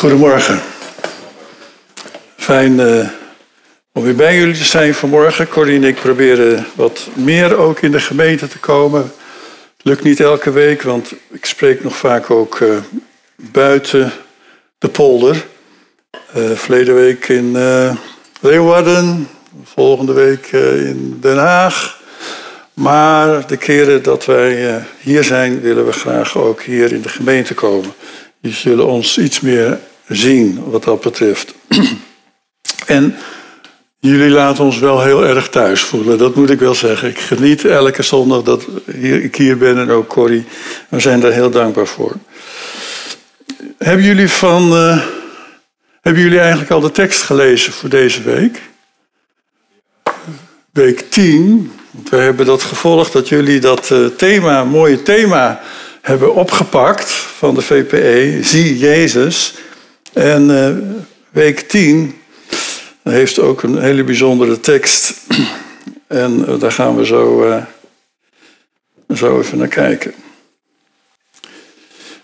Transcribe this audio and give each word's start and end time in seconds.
Goedemorgen. 0.00 0.60
Fijn 2.36 2.78
uh, 2.78 3.08
om 3.92 4.02
weer 4.02 4.14
bij 4.14 4.36
jullie 4.36 4.54
te 4.54 4.64
zijn 4.64 4.94
vanmorgen. 4.94 5.48
Corrie 5.48 5.76
en 5.76 5.84
ik 5.84 5.94
proberen 5.94 6.66
wat 6.74 7.08
meer 7.14 7.56
ook 7.56 7.80
in 7.80 7.90
de 7.90 8.00
gemeente 8.00 8.48
te 8.48 8.58
komen. 8.58 9.12
Lukt 9.82 10.02
niet 10.02 10.20
elke 10.20 10.50
week, 10.50 10.82
want 10.82 11.12
ik 11.30 11.44
spreek 11.44 11.82
nog 11.82 11.96
vaak 11.96 12.30
ook 12.30 12.60
uh, 12.60 12.76
buiten 13.36 14.12
de 14.78 14.88
polder. 14.88 15.46
Uh, 16.36 16.50
verleden 16.50 16.94
week 16.94 17.28
in 17.28 17.56
Leeuwarden, 18.40 19.28
volgende 19.64 20.12
week 20.12 20.46
in 20.86 21.18
Den 21.20 21.38
Haag. 21.38 22.00
Maar 22.74 23.46
de 23.46 23.56
keren 23.56 24.02
dat 24.02 24.24
wij 24.24 24.82
hier 25.00 25.24
zijn, 25.24 25.60
willen 25.60 25.86
we 25.86 25.92
graag 25.92 26.36
ook 26.36 26.62
hier 26.62 26.92
in 26.92 27.02
de 27.02 27.08
gemeente 27.08 27.54
komen. 27.54 27.92
Die 28.40 28.52
zullen 28.52 28.86
ons 28.86 29.18
iets 29.18 29.40
meer 29.40 29.78
zien 30.10 30.70
wat 30.70 30.84
dat 30.84 31.00
betreft. 31.00 31.54
en 32.86 33.16
jullie 33.98 34.30
laten 34.30 34.64
ons 34.64 34.78
wel 34.78 35.02
heel 35.02 35.24
erg 35.24 35.48
thuis 35.48 35.80
voelen, 35.80 36.18
dat 36.18 36.34
moet 36.34 36.50
ik 36.50 36.58
wel 36.58 36.74
zeggen. 36.74 37.08
Ik 37.08 37.18
geniet 37.18 37.64
elke 37.64 38.02
zondag 38.02 38.42
dat 38.42 38.66
ik 39.22 39.36
hier 39.36 39.58
ben 39.58 39.78
en 39.78 39.90
ook 39.90 40.08
Corrie. 40.08 40.44
We 40.88 41.00
zijn 41.00 41.20
daar 41.20 41.32
heel 41.32 41.50
dankbaar 41.50 41.86
voor. 41.86 42.16
Hebben 43.78 44.04
jullie, 44.04 44.28
van, 44.28 44.72
uh, 44.72 45.02
hebben 46.00 46.22
jullie 46.22 46.40
eigenlijk 46.40 46.70
al 46.70 46.80
de 46.80 46.90
tekst 46.90 47.22
gelezen 47.22 47.72
voor 47.72 47.88
deze 47.88 48.22
week? 48.22 48.60
Week 50.72 51.10
10. 51.10 51.72
Want 51.90 52.08
we 52.08 52.16
hebben 52.16 52.46
dat 52.46 52.62
gevolgd 52.62 53.12
dat 53.12 53.28
jullie 53.28 53.60
dat 53.60 53.90
uh, 53.90 54.06
thema, 54.06 54.64
mooie 54.64 55.02
thema 55.02 55.60
hebben 56.00 56.34
opgepakt 56.34 57.10
van 57.10 57.54
de 57.54 57.62
VPE, 57.62 58.38
Zie 58.42 58.78
Jezus. 58.78 59.54
En 60.12 60.50
uh, 60.50 60.76
week 61.30 61.60
10 61.60 62.20
heeft 63.02 63.38
ook 63.38 63.62
een 63.62 63.82
hele 63.82 64.04
bijzondere 64.04 64.60
tekst. 64.60 65.14
En 66.06 66.44
uh, 66.48 66.60
daar 66.60 66.72
gaan 66.72 66.96
we 66.96 67.06
zo, 67.06 67.46
uh, 67.48 67.62
zo 69.14 69.38
even 69.40 69.58
naar 69.58 69.68
kijken. 69.68 70.12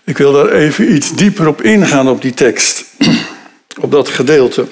Ik 0.03 0.17
wil 0.17 0.31
daar 0.31 0.49
even 0.49 0.93
iets 0.93 1.15
dieper 1.15 1.47
op 1.47 1.61
ingaan 1.61 2.09
op 2.09 2.21
die 2.21 2.33
tekst, 2.33 2.85
op 3.81 3.91
dat 3.91 4.09
gedeelte. 4.09 4.65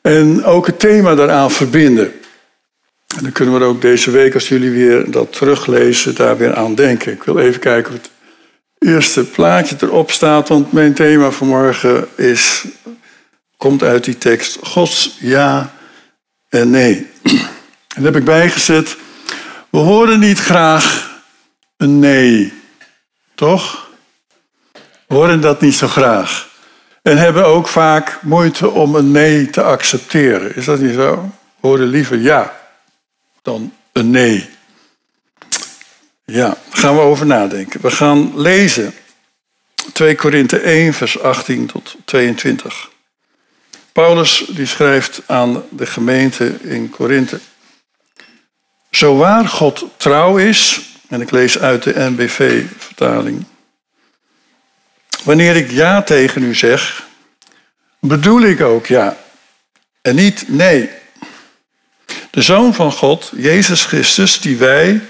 En 0.00 0.44
ook 0.44 0.66
het 0.66 0.78
thema 0.78 1.14
daaraan 1.14 1.50
verbinden. 1.50 2.12
En 3.16 3.22
dan 3.22 3.32
kunnen 3.32 3.58
we 3.58 3.64
ook 3.64 3.80
deze 3.80 4.10
week, 4.10 4.34
als 4.34 4.48
jullie 4.48 4.70
weer 4.70 5.10
dat 5.10 5.32
teruglezen, 5.32 6.14
daar 6.14 6.36
weer 6.36 6.54
aan 6.54 6.74
denken. 6.74 7.12
Ik 7.12 7.22
wil 7.22 7.38
even 7.38 7.60
kijken 7.60 7.92
of 7.94 8.00
eerste 8.78 9.24
plaatje 9.24 9.76
erop 9.80 10.10
staat, 10.10 10.48
want 10.48 10.72
mijn 10.72 10.94
thema 10.94 11.30
vanmorgen 11.30 12.08
is, 12.16 12.64
komt 13.56 13.82
uit 13.82 14.04
die 14.04 14.18
tekst 14.18 14.58
Gods 14.62 15.16
ja 15.20 15.72
en 16.48 16.70
nee. 16.70 17.10
En 17.96 18.04
heb 18.04 18.16
ik 18.16 18.24
bijgezet, 18.24 18.96
we 19.70 19.78
horen 19.78 20.18
niet 20.18 20.38
graag 20.38 21.10
een 21.76 21.98
nee, 21.98 22.52
toch? 23.34 23.90
We 25.06 25.14
horen 25.14 25.40
dat 25.40 25.60
niet 25.60 25.74
zo 25.74 25.88
graag. 25.88 26.48
En 27.02 27.16
hebben 27.16 27.46
ook 27.46 27.68
vaak 27.68 28.18
moeite 28.22 28.70
om 28.70 28.94
een 28.94 29.10
nee 29.10 29.50
te 29.50 29.62
accepteren. 29.62 30.56
Is 30.56 30.64
dat 30.64 30.80
niet 30.80 30.94
zo? 30.94 31.30
We 31.60 31.68
horen 31.68 31.86
liever 31.86 32.18
ja 32.18 32.56
dan 33.42 33.72
een 33.92 34.10
nee. 34.10 34.48
Ja, 36.30 36.46
daar 36.46 36.56
gaan 36.70 36.94
we 36.94 37.00
over 37.00 37.26
nadenken. 37.26 37.80
We 37.80 37.90
gaan 37.90 38.40
lezen 38.40 38.94
2 39.92 40.14
Korinthe 40.14 40.58
1, 40.58 40.94
vers 40.94 41.20
18 41.20 41.66
tot 41.66 41.96
22. 42.04 42.90
Paulus 43.92 44.44
die 44.48 44.66
schrijft 44.66 45.22
aan 45.26 45.62
de 45.70 45.86
gemeente 45.86 46.56
in 46.62 46.90
Korinthe. 46.90 47.40
Zo 48.90 49.16
waar 49.16 49.48
God 49.48 49.84
trouw 49.96 50.36
is, 50.36 50.80
en 51.08 51.20
ik 51.20 51.30
lees 51.30 51.58
uit 51.58 51.82
de 51.82 51.92
NBV-vertaling. 51.96 53.44
Wanneer 55.24 55.56
ik 55.56 55.70
ja 55.70 56.02
tegen 56.02 56.42
u 56.42 56.54
zeg, 56.54 57.06
bedoel 58.00 58.42
ik 58.42 58.60
ook 58.60 58.86
ja 58.86 59.16
en 60.02 60.14
niet 60.14 60.44
nee. 60.48 60.90
De 62.30 62.42
Zoon 62.42 62.74
van 62.74 62.92
God, 62.92 63.32
Jezus 63.36 63.84
Christus, 63.84 64.40
die 64.40 64.56
wij, 64.56 65.00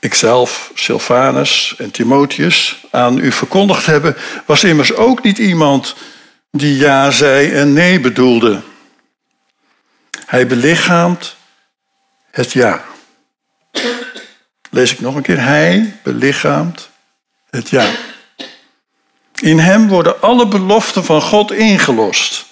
ikzelf, 0.00 0.70
Silvanus 0.74 1.74
en 1.78 1.90
Timotheus, 1.90 2.84
aan 2.90 3.18
u 3.18 3.32
verkondigd 3.32 3.86
hebben, 3.86 4.16
was 4.46 4.64
immers 4.64 4.94
ook 4.94 5.22
niet 5.22 5.38
iemand 5.38 5.94
die 6.50 6.76
ja 6.76 7.10
zei 7.10 7.50
en 7.52 7.72
nee 7.72 8.00
bedoelde. 8.00 8.60
Hij 10.26 10.46
belichaamt 10.46 11.36
het 12.30 12.52
ja. 12.52 12.84
Lees 14.70 14.92
ik 14.92 15.00
nog 15.00 15.14
een 15.14 15.22
keer. 15.22 15.42
Hij 15.42 15.98
belichaamt 16.02 16.90
het 17.50 17.68
ja. 17.68 17.90
In 19.40 19.58
hem 19.58 19.88
worden 19.88 20.20
alle 20.22 20.48
beloften 20.48 21.04
van 21.04 21.22
God 21.22 21.52
ingelost. 21.52 22.46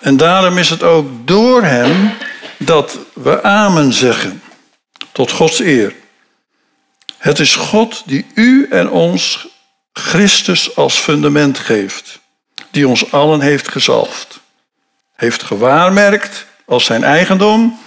En 0.00 0.16
daarom 0.16 0.58
is 0.58 0.70
het 0.70 0.82
ook 0.82 1.26
door 1.26 1.62
hem 1.62 2.12
dat 2.58 2.98
we 3.12 3.42
amen 3.42 3.92
zeggen. 3.92 4.42
Tot 5.12 5.30
Gods 5.30 5.60
eer. 5.60 5.94
Het 7.24 7.38
is 7.38 7.54
God 7.54 8.02
die 8.06 8.26
u 8.34 8.66
en 8.70 8.90
ons 8.90 9.48
Christus 9.92 10.76
als 10.76 10.98
fundament 10.98 11.58
geeft. 11.58 12.20
Die 12.70 12.88
ons 12.88 13.12
allen 13.12 13.40
heeft 13.40 13.68
gezalfd. 13.68 14.40
Heeft 15.16 15.42
gewaarmerkt 15.42 16.46
als 16.66 16.84
zijn 16.84 17.04
eigendom. 17.04 17.78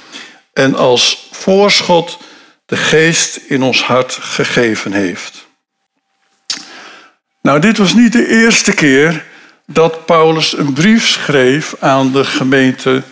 En 0.53 0.75
als 0.75 1.27
voorschot 1.31 2.17
de 2.65 2.77
geest 2.77 3.35
in 3.35 3.63
ons 3.63 3.83
hart 3.83 4.13
gegeven 4.13 4.91
heeft. 4.93 5.47
Nou, 7.41 7.59
dit 7.59 7.77
was 7.77 7.93
niet 7.93 8.11
de 8.11 8.27
eerste 8.27 8.73
keer 8.73 9.25
dat 9.65 10.05
Paulus 10.05 10.57
een 10.57 10.73
brief 10.73 11.07
schreef 11.07 11.75
aan 11.79 12.11
de 12.11 12.25
gemeente 12.25 13.03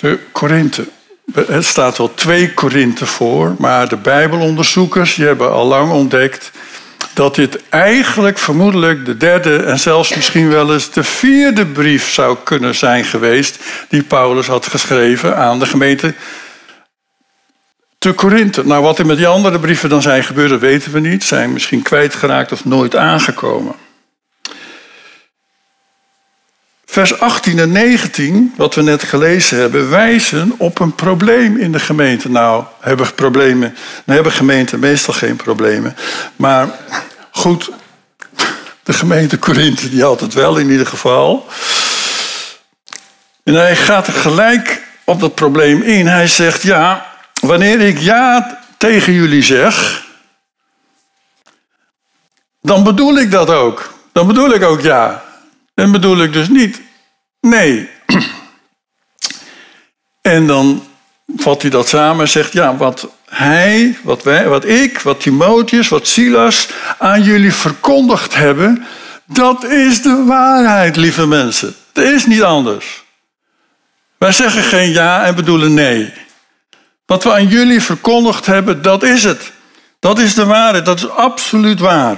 de 0.00 0.18
Korinthe. 0.32 0.88
Het 1.34 1.64
staat 1.64 1.98
wel 1.98 2.14
twee 2.14 2.54
Korinthe 2.54 3.06
voor, 3.06 3.54
maar 3.58 3.88
de 3.88 3.96
Bijbelonderzoekers 3.96 5.14
die 5.14 5.26
hebben 5.26 5.52
al 5.52 5.66
lang 5.66 5.92
ontdekt 5.92 6.50
dat 7.14 7.34
dit 7.34 7.68
eigenlijk 7.68 8.38
vermoedelijk 8.38 9.04
de 9.04 9.16
derde 9.16 9.56
en 9.56 9.78
zelfs 9.78 10.14
misschien 10.14 10.48
wel 10.48 10.72
eens 10.72 10.90
de 10.90 11.04
vierde 11.04 11.66
brief 11.66 12.10
zou 12.10 12.36
kunnen 12.44 12.74
zijn 12.74 13.04
geweest 13.04 13.58
die 13.88 14.02
Paulus 14.02 14.46
had 14.46 14.66
geschreven 14.66 15.36
aan 15.36 15.58
de 15.58 15.66
gemeente 15.66 16.14
te 17.98 18.12
Korinthe. 18.12 18.66
Nou, 18.66 18.82
wat 18.82 18.98
er 18.98 19.06
met 19.06 19.16
die 19.16 19.26
andere 19.26 19.58
brieven 19.58 19.88
dan 19.88 20.02
zijn 20.02 20.24
gebeurd, 20.24 20.60
weten 20.60 20.92
we 20.92 21.00
niet. 21.00 21.24
Zijn 21.24 21.52
misschien 21.52 21.82
kwijtgeraakt 21.82 22.52
of 22.52 22.64
nooit 22.64 22.96
aangekomen. 22.96 23.74
Vers 26.96 27.20
18 27.20 27.58
en 27.58 27.72
19, 27.72 28.54
wat 28.56 28.74
we 28.74 28.82
net 28.82 29.02
gelezen 29.02 29.58
hebben, 29.58 29.90
wijzen 29.90 30.54
op 30.58 30.78
een 30.78 30.94
probleem 30.94 31.56
in 31.56 31.72
de 31.72 31.78
gemeente. 31.78 32.30
Nou, 32.30 32.64
hebben 32.80 33.14
problemen, 33.14 33.74
nou 34.04 34.14
hebben 34.14 34.32
gemeenten 34.32 34.78
meestal 34.78 35.14
geen 35.14 35.36
problemen. 35.36 35.96
Maar 36.36 36.68
goed, 37.30 37.70
de 38.82 38.92
gemeente 38.92 39.38
Korinthe 39.38 39.88
die 39.88 40.02
had 40.02 40.20
het 40.20 40.34
wel 40.34 40.56
in 40.56 40.70
ieder 40.70 40.86
geval. 40.86 41.46
En 43.44 43.54
hij 43.54 43.76
gaat 43.76 44.08
gelijk 44.08 44.82
op 45.04 45.20
dat 45.20 45.34
probleem 45.34 45.82
in. 45.82 46.06
Hij 46.06 46.26
zegt, 46.26 46.62
ja, 46.62 47.06
wanneer 47.40 47.80
ik 47.80 47.98
ja 47.98 48.58
tegen 48.78 49.12
jullie 49.12 49.42
zeg, 49.42 50.04
dan 52.62 52.84
bedoel 52.84 53.18
ik 53.18 53.30
dat 53.30 53.50
ook. 53.50 53.94
Dan 54.12 54.26
bedoel 54.26 54.50
ik 54.50 54.62
ook 54.62 54.80
ja. 54.80 55.24
En 55.74 55.92
bedoel 55.92 56.22
ik 56.22 56.32
dus 56.32 56.48
niet 56.48 56.84
nee. 57.40 57.90
En 60.22 60.46
dan 60.46 60.86
vat 61.36 61.62
hij 61.62 61.70
dat 61.70 61.88
samen 61.88 62.20
en 62.20 62.28
zegt: 62.28 62.52
Ja, 62.52 62.76
wat 62.76 63.08
hij, 63.28 63.98
wat, 64.02 64.22
wij, 64.22 64.48
wat 64.48 64.64
ik, 64.64 65.00
wat 65.00 65.20
Timotheus, 65.20 65.88
wat 65.88 66.06
Silas 66.06 66.68
aan 66.98 67.22
jullie 67.22 67.52
verkondigd 67.52 68.34
hebben, 68.34 68.86
dat 69.24 69.64
is 69.64 70.02
de 70.02 70.24
waarheid, 70.26 70.96
lieve 70.96 71.26
mensen. 71.26 71.74
Het 71.92 72.04
is 72.04 72.26
niet 72.26 72.42
anders. 72.42 73.04
Wij 74.18 74.32
zeggen 74.32 74.62
geen 74.62 74.90
ja 74.90 75.24
en 75.24 75.34
bedoelen 75.34 75.74
nee. 75.74 76.12
Wat 77.06 77.24
we 77.24 77.32
aan 77.32 77.46
jullie 77.46 77.80
verkondigd 77.80 78.46
hebben, 78.46 78.82
dat 78.82 79.02
is 79.02 79.24
het. 79.24 79.52
Dat 80.00 80.18
is 80.18 80.34
de 80.34 80.44
waarheid, 80.44 80.84
dat 80.84 80.98
is 80.98 81.08
absoluut 81.10 81.80
waar. 81.80 82.16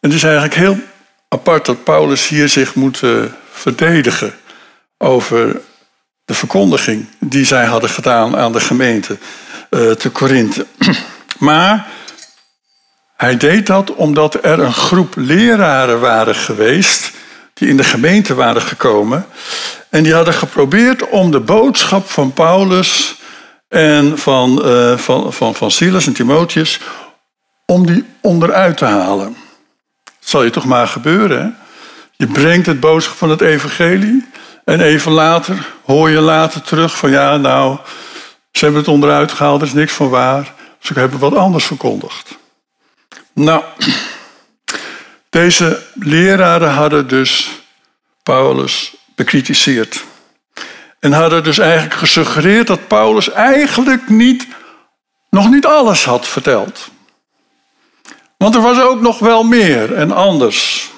Het 0.00 0.12
is 0.12 0.22
eigenlijk 0.22 0.54
heel 0.54 0.78
apart 1.32 1.66
dat 1.66 1.84
Paulus 1.84 2.28
hier 2.28 2.48
zich 2.48 2.74
moet 2.74 3.02
uh, 3.02 3.22
verdedigen 3.50 4.34
over 4.98 5.60
de 6.24 6.34
verkondiging 6.34 7.06
die 7.18 7.44
zij 7.44 7.64
hadden 7.64 7.90
gedaan 7.90 8.36
aan 8.36 8.52
de 8.52 8.60
gemeente 8.60 9.18
uh, 9.70 9.90
te 9.90 10.10
Korinthe. 10.10 10.66
Maar 11.38 11.86
Hij 13.16 13.36
deed 13.36 13.66
dat 13.66 13.94
omdat 13.94 14.44
er 14.44 14.58
een 14.58 14.72
groep 14.72 15.14
leraren 15.16 16.00
waren 16.00 16.34
geweest 16.34 17.10
die 17.54 17.68
in 17.68 17.76
de 17.76 17.84
gemeente 17.84 18.34
waren 18.34 18.62
gekomen. 18.62 19.26
En 19.88 20.02
die 20.02 20.14
hadden 20.14 20.34
geprobeerd 20.34 21.08
om 21.08 21.30
de 21.30 21.40
boodschap 21.40 22.10
van 22.10 22.32
Paulus 22.32 23.14
en 23.68 24.18
van, 24.18 24.62
uh, 24.64 24.98
van, 24.98 25.32
van, 25.32 25.54
van 25.54 25.70
Silas 25.70 26.06
en 26.06 26.12
Timotheus, 26.12 26.80
om 27.66 27.86
die 27.86 28.04
onderuit 28.20 28.76
te 28.76 28.84
halen. 28.84 29.36
Zal 30.24 30.42
je 30.42 30.50
toch 30.50 30.64
maar 30.64 30.88
gebeuren. 30.88 31.42
Hè? 31.42 31.48
Je 32.16 32.26
brengt 32.26 32.66
het 32.66 32.80
boodschap 32.80 33.16
van 33.16 33.30
het 33.30 33.40
evangelie 33.40 34.26
en 34.64 34.80
even 34.80 35.12
later 35.12 35.66
hoor 35.84 36.10
je 36.10 36.20
later 36.20 36.62
terug 36.62 36.96
van 36.96 37.10
ja, 37.10 37.36
nou, 37.36 37.78
ze 38.52 38.64
hebben 38.64 38.80
het 38.80 38.90
onderuit 38.90 39.32
gehaald, 39.32 39.60
er 39.60 39.66
is 39.66 39.72
niks 39.72 39.92
van 39.92 40.08
waar. 40.08 40.52
Ze 40.78 40.98
hebben 40.98 41.18
wat 41.18 41.34
anders 41.34 41.64
verkondigd. 41.64 42.38
Nou, 43.32 43.62
deze 45.30 45.82
leraren 45.94 46.70
hadden 46.70 47.08
dus 47.08 47.50
Paulus 48.22 48.94
bekritiseerd. 49.14 50.04
En 51.00 51.12
hadden 51.12 51.44
dus 51.44 51.58
eigenlijk 51.58 51.94
gesuggereerd 51.94 52.66
dat 52.66 52.86
Paulus 52.86 53.30
eigenlijk 53.30 54.08
niet, 54.08 54.46
nog 55.30 55.50
niet 55.50 55.66
alles 55.66 56.04
had 56.04 56.28
verteld. 56.28 56.90
Want 58.42 58.54
er 58.54 58.60
was 58.60 58.80
ook 58.80 59.00
nog 59.00 59.18
wel 59.18 59.44
meer 59.44 59.94
en 59.94 60.10
anders. 60.10 60.90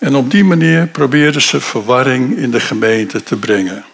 En 0.00 0.14
op 0.14 0.30
die 0.30 0.44
manier 0.44 0.86
probeerden 0.86 1.42
ze 1.42 1.60
verwarring 1.60 2.36
in 2.36 2.50
de 2.50 2.60
gemeente 2.60 3.22
te 3.22 3.36
brengen. 3.36 3.84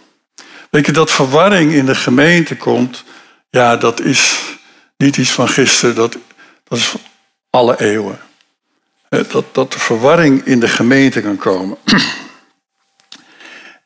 Weet 0.70 0.86
je, 0.86 0.92
dat 0.92 1.10
verwarring 1.10 1.72
in 1.72 1.86
de 1.86 1.94
gemeente 1.94 2.56
komt, 2.56 3.04
ja, 3.50 3.76
dat 3.76 4.00
is 4.00 4.40
niet 4.96 5.16
iets 5.16 5.30
van 5.30 5.48
gisteren, 5.48 5.94
dat, 5.94 6.18
dat 6.64 6.78
is 6.78 6.84
van 6.84 7.00
alle 7.50 7.80
eeuwen. 7.80 8.20
Dat, 9.08 9.44
dat 9.52 9.74
er 9.74 9.80
verwarring 9.80 10.44
in 10.44 10.60
de 10.60 10.68
gemeente 10.68 11.20
kan 11.20 11.36
komen. 11.36 11.76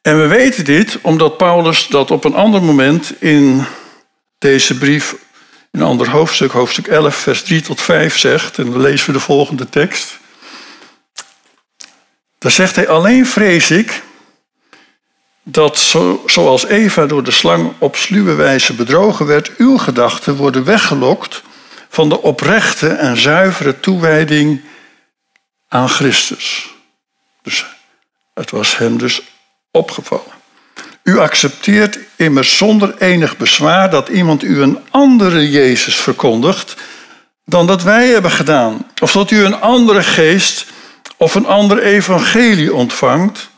En 0.02 0.20
we 0.20 0.26
weten 0.26 0.64
dit 0.64 0.98
omdat 1.00 1.37
Paulus 1.37 1.87
dat 1.87 2.10
op 2.10 2.25
een 2.25 2.34
ander 2.34 2.62
moment 2.62 3.22
in 3.22 3.64
deze 4.38 4.78
brief, 4.78 5.14
een 5.76 5.82
ander 5.82 6.11
hoofdstuk, 6.11 6.52
hoofdstuk 6.52 6.87
11, 6.87 7.17
vers 7.17 7.43
3 7.43 7.61
tot 7.61 7.81
5 7.81 8.19
zegt. 8.19 8.58
En 8.58 8.70
dan 8.70 8.81
lezen 8.81 9.06
we 9.06 9.12
de 9.12 9.20
volgende 9.20 9.69
tekst. 9.69 10.19
Daar 12.38 12.50
zegt 12.50 12.76
hij, 12.76 12.88
alleen 12.88 13.26
vrees 13.26 13.70
ik 13.70 14.02
dat 15.43 15.78
zo, 15.78 16.23
zoals 16.26 16.67
Eva 16.67 17.06
door 17.06 17.23
de 17.23 17.31
slang 17.31 17.73
op 17.78 17.96
sluwe 17.96 18.34
wijze 18.34 18.75
bedrogen 18.75 19.26
werd, 19.26 19.56
uw 19.56 19.78
gedachten 19.78 20.37
worden 20.37 20.64
weggelokt 20.64 21.43
van 21.88 22.08
de 22.08 22.22
oprechte 22.22 22.88
en 22.88 23.17
zuivere 23.17 23.81
toewijding 23.81 24.61
aan 25.69 25.88
Christus. 25.88 26.75
Dus 27.43 27.67
het 28.34 28.50
was 28.50 28.79
hem 28.79 28.99
dus 28.99 29.22
opgevallen. 29.70 30.36
U 31.06 31.19
accepteert 31.19 31.99
immers 32.17 32.56
zonder 32.56 32.94
enig 32.99 33.37
bezwaar 33.37 33.91
dat 33.91 34.08
iemand 34.08 34.43
u 34.43 34.62
een 34.62 34.79
andere 34.91 35.50
Jezus 35.50 35.97
verkondigt 35.97 36.76
dan 37.44 37.67
dat 37.67 37.82
wij 37.82 38.08
hebben 38.08 38.31
gedaan. 38.31 38.91
Of 39.00 39.12
dat 39.12 39.31
u 39.31 39.44
een 39.44 39.61
andere 39.61 40.03
geest 40.03 40.67
of 41.17 41.35
een 41.35 41.47
ander 41.47 41.82
evangelie 41.82 42.75
ontvangt 42.75 43.50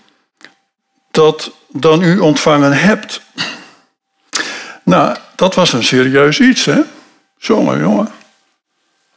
dat 1.10 1.50
dan 1.68 2.02
u 2.02 2.18
ontvangen 2.18 2.72
hebt. 2.72 3.20
Nou, 4.84 5.16
dat 5.36 5.54
was 5.54 5.72
een 5.72 5.84
serieus 5.84 6.40
iets, 6.40 6.64
hè? 6.64 6.80
Jongen, 7.36 7.78
jongen. 7.80 8.08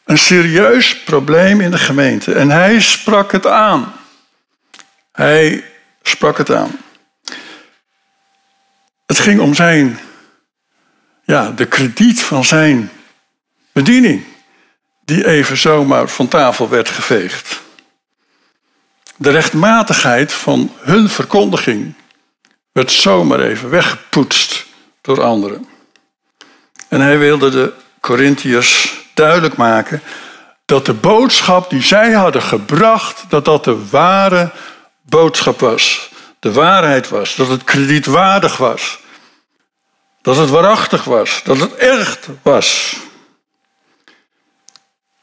Een 0.06 0.18
serieus 0.18 1.04
probleem 1.04 1.62
in 1.62 1.72
de 1.72 1.78
gemeente. 1.78 2.34
En 2.34 2.50
hij 2.50 2.82
sprak 2.82 3.32
het 3.32 3.48
aan. 3.48 3.94
Hij 5.12 5.64
sprak 6.02 6.38
het 6.38 6.52
aan. 6.52 6.80
Het 9.12 9.20
ging 9.20 9.40
om 9.40 9.54
zijn, 9.54 10.00
ja, 11.24 11.50
de 11.50 11.66
krediet 11.66 12.22
van 12.22 12.46
zijn 12.46 12.92
bediening, 13.72 14.24
die 15.06 15.28
even 15.28 15.58
zomaar 15.58 16.08
van 16.08 16.28
tafel 16.28 16.70
werd 16.70 16.90
geveegd. 16.90 17.62
De 19.18 19.30
rechtmatigheid 19.30 20.34
van 20.34 20.72
hun 20.80 21.10
verkondiging 21.10 21.94
werd 22.72 22.92
zomaar 22.92 23.40
even 23.40 23.70
weggepoetst 23.70 24.66
door 25.02 25.24
anderen. 25.24 25.68
En 26.88 27.02
hij 27.02 27.18
wilde 27.18 27.50
de 27.50 27.74
Corinthiërs 28.00 28.94
duidelijk 29.14 29.56
maken 29.56 30.02
dat 30.66 30.86
de 30.86 30.94
boodschap 30.94 31.70
die 31.70 31.84
zij 31.84 32.12
hadden 32.12 32.42
gebracht, 32.42 33.26
dat 33.30 33.46
dat 33.46 33.64
de 33.64 33.88
ware 33.90 34.52
boodschap 35.02 35.60
was. 35.60 36.10
De 36.40 36.52
waarheid 36.52 37.10
was, 37.10 37.36
dat 37.36 37.48
het 37.48 37.64
kredietwaardig 37.64 38.58
was. 38.58 39.00
Dat 40.22 40.38
het 40.38 40.50
waarachtig 40.50 41.04
was, 41.04 41.42
dat 41.44 41.60
het 41.60 41.76
echt 41.76 42.28
was. 42.42 42.98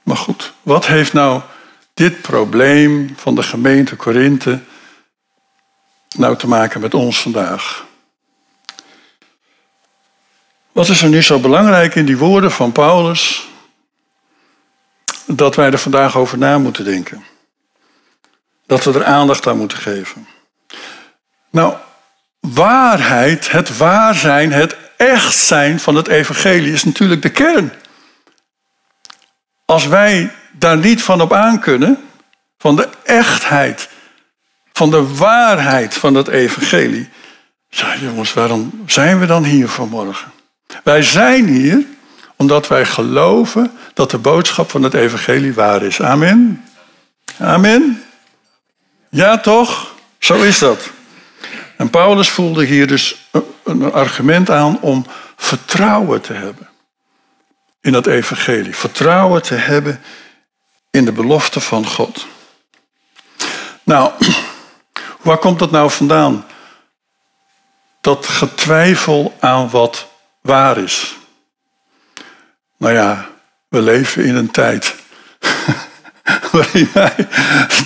Maar 0.02 0.16
goed, 0.16 0.52
wat 0.62 0.86
heeft 0.86 1.12
nou 1.12 1.42
dit 1.94 2.22
probleem 2.22 3.14
van 3.16 3.34
de 3.34 3.42
gemeente 3.42 3.96
Korinthe 3.96 4.60
nou 6.16 6.36
te 6.36 6.46
maken 6.46 6.80
met 6.80 6.94
ons 6.94 7.22
vandaag? 7.22 7.86
Wat 10.72 10.88
is 10.88 11.02
er 11.02 11.08
nu 11.08 11.22
zo 11.22 11.38
belangrijk 11.38 11.94
in 11.94 12.06
die 12.06 12.18
woorden 12.18 12.52
van 12.52 12.72
Paulus 12.72 13.48
dat 15.26 15.54
wij 15.54 15.70
er 15.70 15.78
vandaag 15.78 16.16
over 16.16 16.38
na 16.38 16.58
moeten 16.58 16.84
denken? 16.84 17.24
Dat 18.66 18.84
we 18.84 18.92
er 18.92 19.04
aandacht 19.04 19.46
aan 19.46 19.56
moeten 19.56 19.78
geven. 19.78 20.28
Nou, 21.50 21.74
waarheid, 22.40 23.50
het 23.50 23.76
waar 23.76 24.14
zijn, 24.14 24.52
het 24.52 24.76
echt 24.98 25.36
zijn 25.36 25.80
van 25.80 25.94
het 25.94 26.08
evangelie 26.08 26.72
is 26.72 26.84
natuurlijk 26.84 27.22
de 27.22 27.30
kern. 27.30 27.72
Als 29.64 29.86
wij 29.86 30.30
daar 30.52 30.76
niet 30.76 31.02
van 31.02 31.20
op 31.20 31.32
aan 31.32 31.60
kunnen, 31.60 31.98
van 32.58 32.76
de 32.76 32.88
echtheid, 33.04 33.88
van 34.72 34.90
de 34.90 35.14
waarheid 35.14 35.94
van 35.94 36.14
het 36.14 36.28
evangelie. 36.28 37.08
Ja, 37.68 37.96
jongens, 37.96 38.34
waarom 38.34 38.82
zijn 38.86 39.20
we 39.20 39.26
dan 39.26 39.44
hier 39.44 39.68
vanmorgen? 39.68 40.32
Wij 40.84 41.02
zijn 41.02 41.46
hier 41.46 41.86
omdat 42.36 42.68
wij 42.68 42.86
geloven 42.86 43.72
dat 43.94 44.10
de 44.10 44.18
boodschap 44.18 44.70
van 44.70 44.82
het 44.82 44.94
evangelie 44.94 45.54
waar 45.54 45.82
is. 45.82 46.00
Amen. 46.00 46.64
Amen. 47.38 48.02
Ja, 49.08 49.38
toch? 49.38 49.94
Zo 50.18 50.34
is 50.34 50.58
dat. 50.58 50.90
En 51.76 51.90
Paulus 51.90 52.28
voelde 52.28 52.64
hier 52.64 52.86
dus 52.86 53.28
een 53.68 53.92
argument 53.92 54.50
aan 54.50 54.80
om 54.80 55.06
vertrouwen 55.36 56.20
te 56.20 56.32
hebben 56.32 56.68
in 57.80 57.92
dat 57.92 58.06
evangelie. 58.06 58.76
Vertrouwen 58.76 59.42
te 59.42 59.54
hebben 59.54 60.00
in 60.90 61.04
de 61.04 61.12
belofte 61.12 61.60
van 61.60 61.86
God. 61.86 62.26
Nou, 63.82 64.12
waar 65.22 65.38
komt 65.38 65.58
dat 65.58 65.70
nou 65.70 65.90
vandaan? 65.90 66.46
Dat 68.00 68.26
getwijfel 68.26 69.36
aan 69.40 69.70
wat 69.70 70.08
waar 70.40 70.78
is. 70.78 71.16
Nou 72.76 72.94
ja, 72.94 73.28
we 73.68 73.82
leven 73.82 74.24
in 74.24 74.34
een 74.34 74.50
tijd 74.50 74.94
waarin 76.52 76.90
wij 76.92 77.28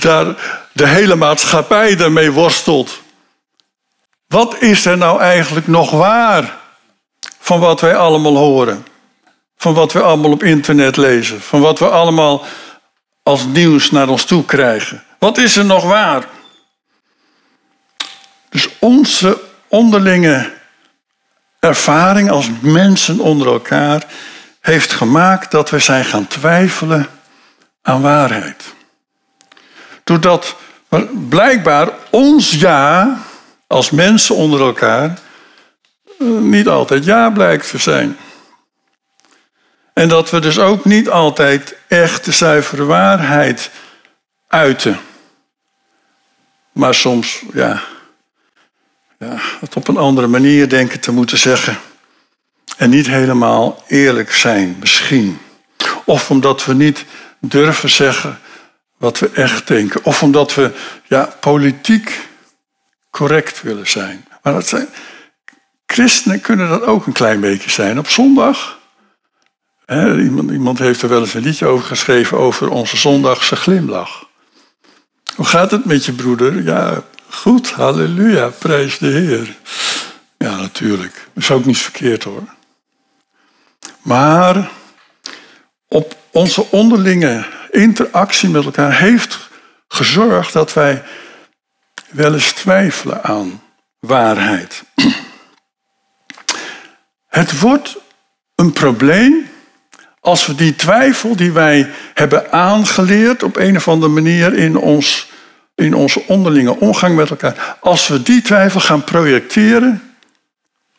daar 0.00 0.36
de 0.72 0.86
hele 0.86 1.14
maatschappij 1.14 1.96
daarmee 1.96 2.30
worstelt. 2.30 3.01
Wat 4.32 4.60
is 4.60 4.84
er 4.84 4.98
nou 4.98 5.20
eigenlijk 5.20 5.66
nog 5.66 5.90
waar 5.90 6.58
van 7.38 7.60
wat 7.60 7.80
wij 7.80 7.96
allemaal 7.96 8.36
horen? 8.36 8.86
Van 9.56 9.74
wat 9.74 9.92
we 9.92 10.02
allemaal 10.02 10.30
op 10.30 10.42
internet 10.42 10.96
lezen? 10.96 11.40
Van 11.40 11.60
wat 11.60 11.78
we 11.78 11.88
allemaal 11.88 12.44
als 13.22 13.44
nieuws 13.44 13.90
naar 13.90 14.08
ons 14.08 14.24
toe 14.24 14.44
krijgen? 14.44 15.04
Wat 15.18 15.38
is 15.38 15.56
er 15.56 15.64
nog 15.64 15.84
waar? 15.84 16.24
Dus 18.48 18.68
onze 18.78 19.40
onderlinge 19.68 20.52
ervaring 21.60 22.30
als 22.30 22.48
mensen 22.60 23.20
onder 23.20 23.46
elkaar 23.46 24.06
heeft 24.60 24.92
gemaakt 24.92 25.50
dat 25.50 25.70
we 25.70 25.78
zijn 25.78 26.04
gaan 26.04 26.26
twijfelen 26.26 27.08
aan 27.82 28.02
waarheid. 28.02 28.74
Doordat 30.04 30.56
blijkbaar 31.28 31.88
ons 32.10 32.50
ja 32.50 33.20
als 33.72 33.90
mensen 33.90 34.34
onder 34.34 34.60
elkaar 34.60 35.18
eh, 36.18 36.26
niet 36.26 36.68
altijd 36.68 37.04
ja 37.04 37.30
blijkt 37.30 37.70
te 37.70 37.78
zijn. 37.78 38.16
En 39.92 40.08
dat 40.08 40.30
we 40.30 40.40
dus 40.40 40.58
ook 40.58 40.84
niet 40.84 41.10
altijd 41.10 41.76
echt 41.88 42.24
de 42.24 42.32
zuivere 42.32 42.84
waarheid 42.84 43.70
uiten. 44.48 45.00
Maar 46.72 46.94
soms, 46.94 47.42
ja, 47.52 47.82
ja, 49.18 49.36
het 49.60 49.76
op 49.76 49.88
een 49.88 49.96
andere 49.96 50.26
manier 50.26 50.68
denken 50.68 51.00
te 51.00 51.12
moeten 51.12 51.38
zeggen. 51.38 51.78
En 52.76 52.90
niet 52.90 53.06
helemaal 53.06 53.84
eerlijk 53.86 54.32
zijn, 54.32 54.76
misschien. 54.80 55.38
Of 56.04 56.30
omdat 56.30 56.64
we 56.64 56.74
niet 56.74 57.04
durven 57.40 57.90
zeggen 57.90 58.38
wat 58.96 59.18
we 59.18 59.30
echt 59.34 59.66
denken. 59.66 60.04
Of 60.04 60.22
omdat 60.22 60.54
we 60.54 60.70
ja, 61.08 61.34
politiek 61.40 62.30
correct 63.12 63.62
willen 63.62 63.88
zijn. 63.88 64.26
Maar 64.42 64.52
dat 64.52 64.66
zijn, 64.66 64.88
christenen 65.86 66.40
kunnen 66.40 66.68
dat 66.68 66.82
ook 66.82 67.06
een 67.06 67.12
klein 67.12 67.40
beetje 67.40 67.70
zijn. 67.70 67.98
Op 67.98 68.08
zondag, 68.08 68.78
hè, 69.86 70.20
iemand, 70.20 70.50
iemand 70.50 70.78
heeft 70.78 71.02
er 71.02 71.08
wel 71.08 71.20
eens 71.20 71.34
een 71.34 71.42
liedje 71.42 71.66
over 71.66 71.86
geschreven 71.86 72.38
over 72.38 72.68
onze 72.68 72.96
zondagse 72.96 73.56
glimlach. 73.56 74.28
Hoe 75.36 75.46
gaat 75.46 75.70
het 75.70 75.84
met 75.84 76.04
je 76.04 76.12
broeder? 76.12 76.62
Ja, 76.62 77.02
goed, 77.28 77.70
halleluja, 77.70 78.48
prijs 78.48 78.98
de 78.98 79.06
Heer. 79.06 79.56
Ja, 80.38 80.56
natuurlijk. 80.56 81.28
Dat 81.32 81.42
is 81.42 81.50
ook 81.50 81.64
niet 81.64 81.78
verkeerd 81.78 82.24
hoor. 82.24 82.42
Maar 84.02 84.70
op 85.88 86.16
onze 86.30 86.70
onderlinge 86.70 87.46
interactie 87.70 88.48
met 88.48 88.64
elkaar 88.64 88.98
heeft 88.98 89.50
gezorgd 89.88 90.52
dat 90.52 90.72
wij 90.72 91.02
wel 92.12 92.34
eens 92.34 92.52
twijfelen 92.52 93.24
aan 93.24 93.62
waarheid. 93.98 94.82
Het 97.28 97.58
wordt 97.58 97.96
een 98.54 98.72
probleem 98.72 99.50
als 100.20 100.46
we 100.46 100.54
die 100.54 100.74
twijfel 100.74 101.36
die 101.36 101.52
wij 101.52 101.90
hebben 102.14 102.52
aangeleerd 102.52 103.42
op 103.42 103.56
een 103.56 103.76
of 103.76 103.88
andere 103.88 104.12
manier 104.12 104.54
in, 104.54 104.76
ons, 104.76 105.30
in 105.74 105.94
onze 105.94 106.26
onderlinge 106.26 106.80
omgang 106.80 107.16
met 107.16 107.30
elkaar, 107.30 107.76
als 107.80 108.08
we 108.08 108.22
die 108.22 108.42
twijfel 108.42 108.80
gaan 108.80 109.04
projecteren 109.04 110.14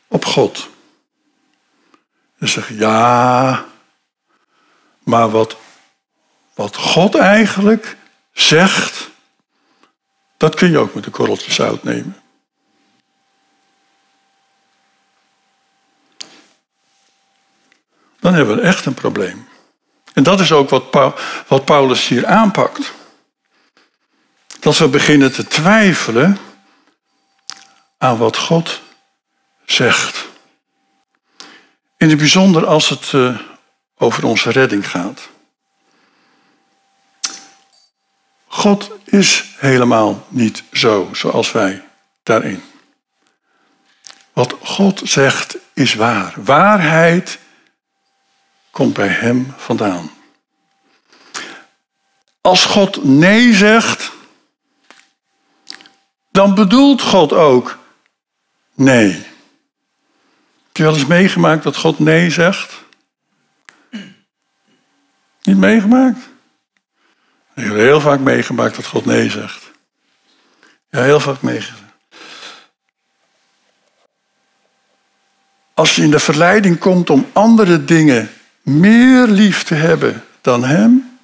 op 0.08 0.26
God. 0.26 0.70
Dan 2.40 2.48
zeg 2.48 2.68
je, 2.68 2.78
ja, 2.78 3.66
maar 5.04 5.30
wat, 5.30 5.58
wat 6.54 6.76
God 6.76 7.16
eigenlijk 7.16 7.98
zegt, 8.32 9.10
dat 10.44 10.56
kun 10.56 10.70
je 10.70 10.78
ook 10.78 10.94
met 10.94 11.06
een 11.06 11.12
korreltje 11.12 11.52
zout 11.52 11.84
nemen. 11.84 12.18
Dan 18.20 18.34
hebben 18.34 18.56
we 18.56 18.62
echt 18.62 18.86
een 18.86 18.94
probleem. 18.94 19.48
En 20.14 20.24
dat 20.24 20.40
is 20.40 20.52
ook 20.52 20.70
wat, 21.48 21.66
Paulus 21.66 22.08
hier 22.08 22.26
aanpakt. 22.26 22.94
Dat 24.60 24.78
we 24.78 24.88
beginnen 24.88 25.32
te 25.32 25.48
twijfelen 25.48 26.38
aan 27.98 28.18
wat 28.18 28.38
God 28.38 28.82
zegt. 29.66 30.28
In 31.98 32.10
het 32.10 32.18
bijzonder 32.18 32.66
als 32.66 32.90
het 32.90 33.12
uh, 33.12 33.40
over 33.98 34.26
onze 34.26 34.52
redding 34.52 34.90
gaat. 34.90 35.30
God 38.54 38.92
is 39.04 39.44
helemaal 39.58 40.26
niet 40.30 40.64
zo 40.72 41.10
zoals 41.14 41.52
wij 41.52 41.88
daarin. 42.24 42.64
Wat 44.34 44.56
God 44.62 45.02
zegt 45.04 45.58
is 45.74 45.94
waar. 45.94 46.34
Waarheid 46.38 47.40
komt 48.72 48.94
bij 48.94 49.08
Hem 49.08 49.54
vandaan. 49.58 50.12
Als 52.42 52.66
God 52.66 53.04
nee 53.04 53.54
zegt, 53.54 54.12
dan 56.32 56.56
bedoelt 56.56 57.02
God 57.02 57.34
ook 57.34 57.80
nee. 58.74 59.12
Heb 60.68 60.78
je 60.78 60.84
wel 60.84 60.94
eens 60.94 61.06
meegemaakt 61.06 61.64
dat 61.64 61.76
God 61.76 62.00
nee 62.00 62.30
zegt? 62.30 62.74
Niet 65.44 65.58
meegemaakt? 65.58 66.32
Ik 67.56 67.64
heb 67.64 67.74
heel 67.74 68.02
vaak 68.02 68.20
meegemaakt 68.20 68.76
dat 68.76 68.86
God 68.86 69.06
nee 69.06 69.30
zegt. 69.30 69.72
Ja, 70.90 71.02
heel 71.02 71.20
vaak 71.20 71.42
meegemaakt. 71.42 71.82
Als 75.74 75.96
je 75.96 76.02
in 76.02 76.12
de 76.12 76.20
verleiding 76.20 76.80
komt 76.80 77.10
om 77.10 77.30
andere 77.34 77.84
dingen 77.84 78.30
meer 78.62 79.28
lief 79.28 79.64
te 79.64 79.76
hebben 79.76 80.26
dan 80.42 80.64
Hem, 80.64 81.20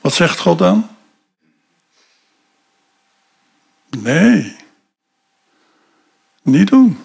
wat 0.00 0.14
zegt 0.14 0.38
God 0.38 0.58
dan? 0.58 0.96
Nee, 3.90 4.56
niet 6.42 6.68
doen. 6.68 7.04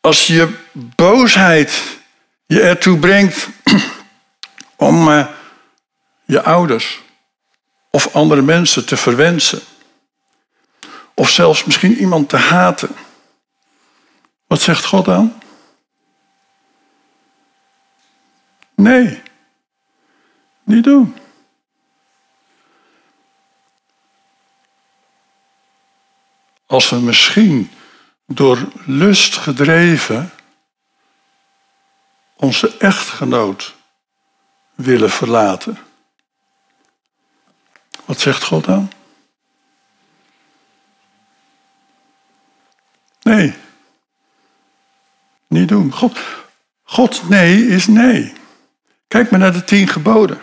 Als 0.00 0.26
je 0.26 0.58
boosheid 0.72 2.00
je 2.52 2.60
ertoe 2.60 2.98
brengt 2.98 3.48
om 4.76 5.08
uh, 5.08 5.26
je 6.24 6.42
ouders 6.42 7.00
of 7.90 8.14
andere 8.14 8.42
mensen 8.42 8.86
te 8.86 8.96
verwensen, 8.96 9.60
of 11.14 11.30
zelfs 11.30 11.64
misschien 11.64 11.96
iemand 11.96 12.28
te 12.28 12.36
haten, 12.36 12.88
wat 14.46 14.60
zegt 14.60 14.84
God 14.84 15.04
dan? 15.04 15.40
Nee, 18.74 19.22
niet 20.64 20.84
doen. 20.84 21.16
Als 26.66 26.90
we 26.90 26.96
misschien 26.96 27.70
door 28.26 28.68
lust 28.86 29.36
gedreven 29.36 30.32
onze 32.42 32.76
echtgenoot 32.78 33.74
willen 34.74 35.10
verlaten. 35.10 35.78
Wat 38.04 38.20
zegt 38.20 38.44
God 38.44 38.64
dan? 38.64 38.92
Nee. 43.22 43.54
Niet 45.46 45.68
doen. 45.68 45.92
God, 45.92 46.18
God 46.82 47.28
nee 47.28 47.66
is 47.66 47.86
nee. 47.86 48.32
Kijk 49.08 49.30
maar 49.30 49.40
naar 49.40 49.52
de 49.52 49.64
tien 49.64 49.88
geboden. 49.88 50.40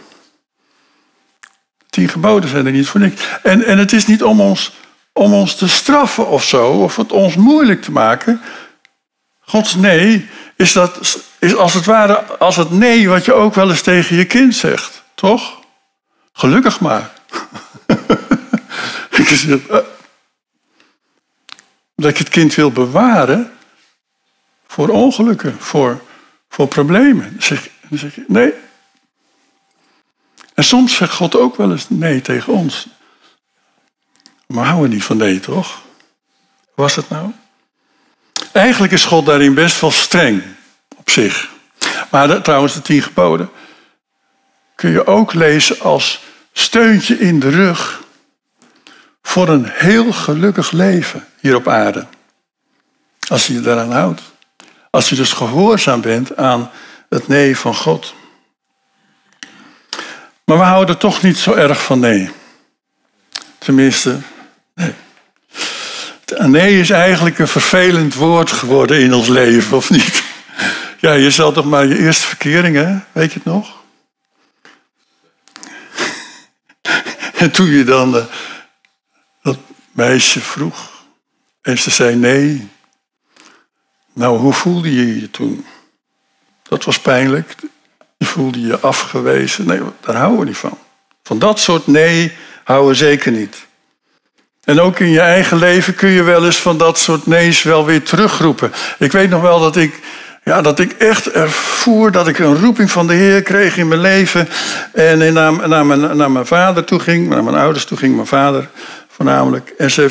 De 1.77 1.86
tien 1.89 2.10
geboden 2.10 2.50
zijn 2.50 2.65
er 2.65 2.72
niet 2.72 2.88
voor 2.88 3.00
niks. 3.00 3.22
En, 3.44 3.65
en 3.65 3.77
het 3.77 3.94
is 3.94 4.08
niet 4.08 4.24
om 4.24 4.41
ons, 4.41 4.74
om 5.13 5.34
ons 5.34 5.56
te 5.56 5.68
straffen 5.68 6.27
of 6.27 6.44
zo, 6.44 6.72
of 6.72 6.96
het 6.96 7.12
ons 7.12 7.36
moeilijk 7.36 7.82
te 7.82 7.91
maken. 7.91 8.41
Gods 9.39 9.75
nee 9.75 10.29
is, 10.56 10.74
dat, 10.74 11.27
is 11.39 11.55
als 11.55 11.74
het 11.74 11.86
ware 11.86 12.15
als 12.24 12.55
het 12.55 12.72
nee 12.72 13.10
wat 13.10 13.25
je 13.25 13.34
ook 13.34 13.53
wel 13.53 13.69
eens 13.69 13.81
tegen 13.81 14.15
je 14.15 14.25
kind 14.25 14.55
zegt. 14.55 15.03
Toch? 15.15 15.60
Gelukkig 16.34 16.79
maar. 16.79 17.12
Eh, 19.69 19.77
dat 21.96 22.17
je 22.17 22.24
het 22.24 22.29
kind 22.29 22.55
wil 22.55 22.72
bewaren 22.72 23.51
voor 24.67 24.89
ongelukken, 24.89 25.55
voor, 25.60 26.01
voor 26.50 26.67
problemen. 26.67 27.31
Dan 27.31 27.41
zeg, 27.41 27.69
dan 27.89 27.98
zeg 27.98 28.15
je 28.15 28.24
nee. 28.27 28.53
En 30.53 30.63
soms 30.63 30.96
zegt 30.96 31.13
God 31.13 31.36
ook 31.36 31.55
wel 31.55 31.72
eens 31.72 31.89
nee 31.89 32.22
tegen 32.22 32.53
ons. 32.53 32.88
Maar 34.48 34.65
houden 34.65 34.89
we 34.89 34.96
niet 34.96 35.03
van 35.03 35.17
nee, 35.17 35.39
toch? 35.39 35.81
Was 36.75 36.96
het 36.96 37.10
nou? 37.10 37.31
Eigenlijk 38.51 38.93
is 38.93 39.05
God 39.05 39.25
daarin 39.25 39.53
best 39.53 39.81
wel 39.81 39.91
streng 39.91 40.43
op 41.00 41.10
zich. 41.10 41.50
Maar 42.10 42.41
trouwens, 42.41 42.74
de 42.74 42.82
tien 42.82 43.01
geboden 43.01 43.50
kun 44.75 44.89
je 44.89 45.08
ook 45.08 45.34
lezen 45.34 45.79
als 45.79 46.24
steuntje 46.53 47.20
in 47.20 47.39
de 47.39 47.50
rug 47.50 48.03
voor 49.22 49.50
een 49.50 49.70
heel 49.70 50.13
gelukkig 50.13 50.72
leven 50.72 51.27
hier 51.39 51.56
op 51.56 51.68
aarde. 51.68 52.06
Als 53.27 53.48
je 53.48 53.53
je 53.53 53.62
daaraan 53.62 53.91
houdt. 53.91 54.22
Als 54.89 55.10
je 55.10 55.15
dus 55.15 55.34
gehoorzaam 55.34 56.01
bent 56.01 56.38
aan 56.38 56.72
het 57.10 57.27
nee 57.27 57.58
van 57.58 57.75
God. 57.75 58.13
Maar 60.46 60.58
we 60.58 60.63
houden 60.63 60.98
toch 60.98 61.22
niet 61.22 61.38
zo 61.38 61.53
erg 61.53 61.84
van 61.84 62.00
nee. 62.00 62.32
Tenminste, 63.58 64.20
nee. 64.75 64.94
Nee 66.38 66.79
is 66.79 66.89
eigenlijk 66.89 67.39
een 67.39 67.48
vervelend 67.48 68.13
woord 68.13 68.51
geworden 68.51 69.00
in 69.00 69.13
ons 69.13 69.27
leven, 69.27 69.77
of 69.77 69.89
niet? 69.89 70.24
Ja, 71.00 71.13
je 71.13 71.32
zal 71.32 71.51
toch 71.51 71.65
maar 71.65 71.86
je 71.86 72.00
eerste 72.00 72.27
verkering, 72.27 72.75
hè? 72.75 72.98
Weet 73.12 73.34
je 73.34 73.39
het 73.44 73.53
nog? 73.53 73.77
En 77.39 77.51
toen 77.51 77.70
je 77.70 77.84
dan 77.84 78.15
uh, 78.15 78.24
dat 79.41 79.58
meisje 79.91 80.39
vroeg 80.39 81.00
en 81.62 81.77
ze 81.77 81.89
zei 81.89 82.15
nee. 82.15 82.70
Nou, 84.13 84.38
hoe 84.38 84.53
voelde 84.53 84.96
je 84.96 85.20
je 85.22 85.32
toen? 85.32 85.65
Dat 86.63 86.84
was 86.84 87.00
pijnlijk. 87.00 87.56
Je 88.18 88.25
voelde 88.25 88.62
je 88.62 88.79
afgewezen. 88.79 89.68
Nee, 89.68 89.82
daar 90.00 90.15
houden 90.15 90.39
we 90.39 90.46
niet 90.46 90.58
van. 90.58 90.77
Van 91.24 91.39
dat 91.39 91.60
soort 91.60 91.88
nee 91.88 92.34
houden 92.63 92.89
we 92.89 92.96
zeker 92.96 93.32
niet. 93.32 93.68
En 94.63 94.79
ook 94.79 95.00
in 95.00 95.10
je 95.10 95.20
eigen 95.20 95.58
leven 95.58 95.96
kun 95.96 96.10
je 96.10 96.24
wel 96.24 96.46
eens 96.46 96.60
van 96.60 96.77
dat 96.77 97.00
soort 97.00 97.25
nee's 97.25 97.63
wel 97.63 97.86
weer 97.86 98.03
terugroepen. 98.03 98.72
Ik 99.00 99.12
weet 99.12 99.29
nog 99.29 99.41
wel 99.41 99.60
dat 99.60 99.75
ik, 99.75 100.00
ja, 100.43 100.62
dat 100.62 100.79
ik 100.79 100.91
echt 100.91 101.31
ervoer 101.31 102.12
dat 102.12 102.27
ik 102.27 102.39
een 102.39 102.60
roeping 102.60 102.91
van 102.91 103.08
de 103.08 103.13
Heer 103.13 103.41
kreeg 103.41 103.77
in 103.77 103.88
mijn 103.88 104.01
leven. 104.01 104.48
En 104.93 105.34
naar, 105.34 105.69
naar, 105.69 105.86
mijn, 105.86 106.17
naar 106.17 106.31
mijn 106.31 106.46
vader 106.46 106.84
toe 106.84 107.00
ging, 107.00 107.29
naar 107.29 107.43
mijn 107.43 107.58
ouders 107.58 107.86
toe 107.86 107.98
ging, 107.98 108.15
mijn 108.15 108.27
vader 108.27 108.69
voornamelijk. 109.08 109.74
En 109.77 109.91
zei, 109.91 110.10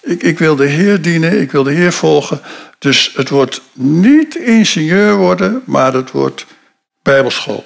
ik, 0.00 0.22
ik 0.22 0.38
wil 0.38 0.56
de 0.56 0.66
Heer 0.66 1.02
dienen, 1.02 1.40
ik 1.40 1.52
wil 1.52 1.62
de 1.62 1.72
Heer 1.72 1.92
volgen. 1.92 2.40
Dus 2.78 3.12
het 3.14 3.28
wordt 3.28 3.60
niet 3.72 4.34
ingenieur 4.34 5.14
worden, 5.14 5.62
maar 5.64 5.92
het 5.92 6.10
wordt 6.10 6.46
bijbelschool. 7.02 7.64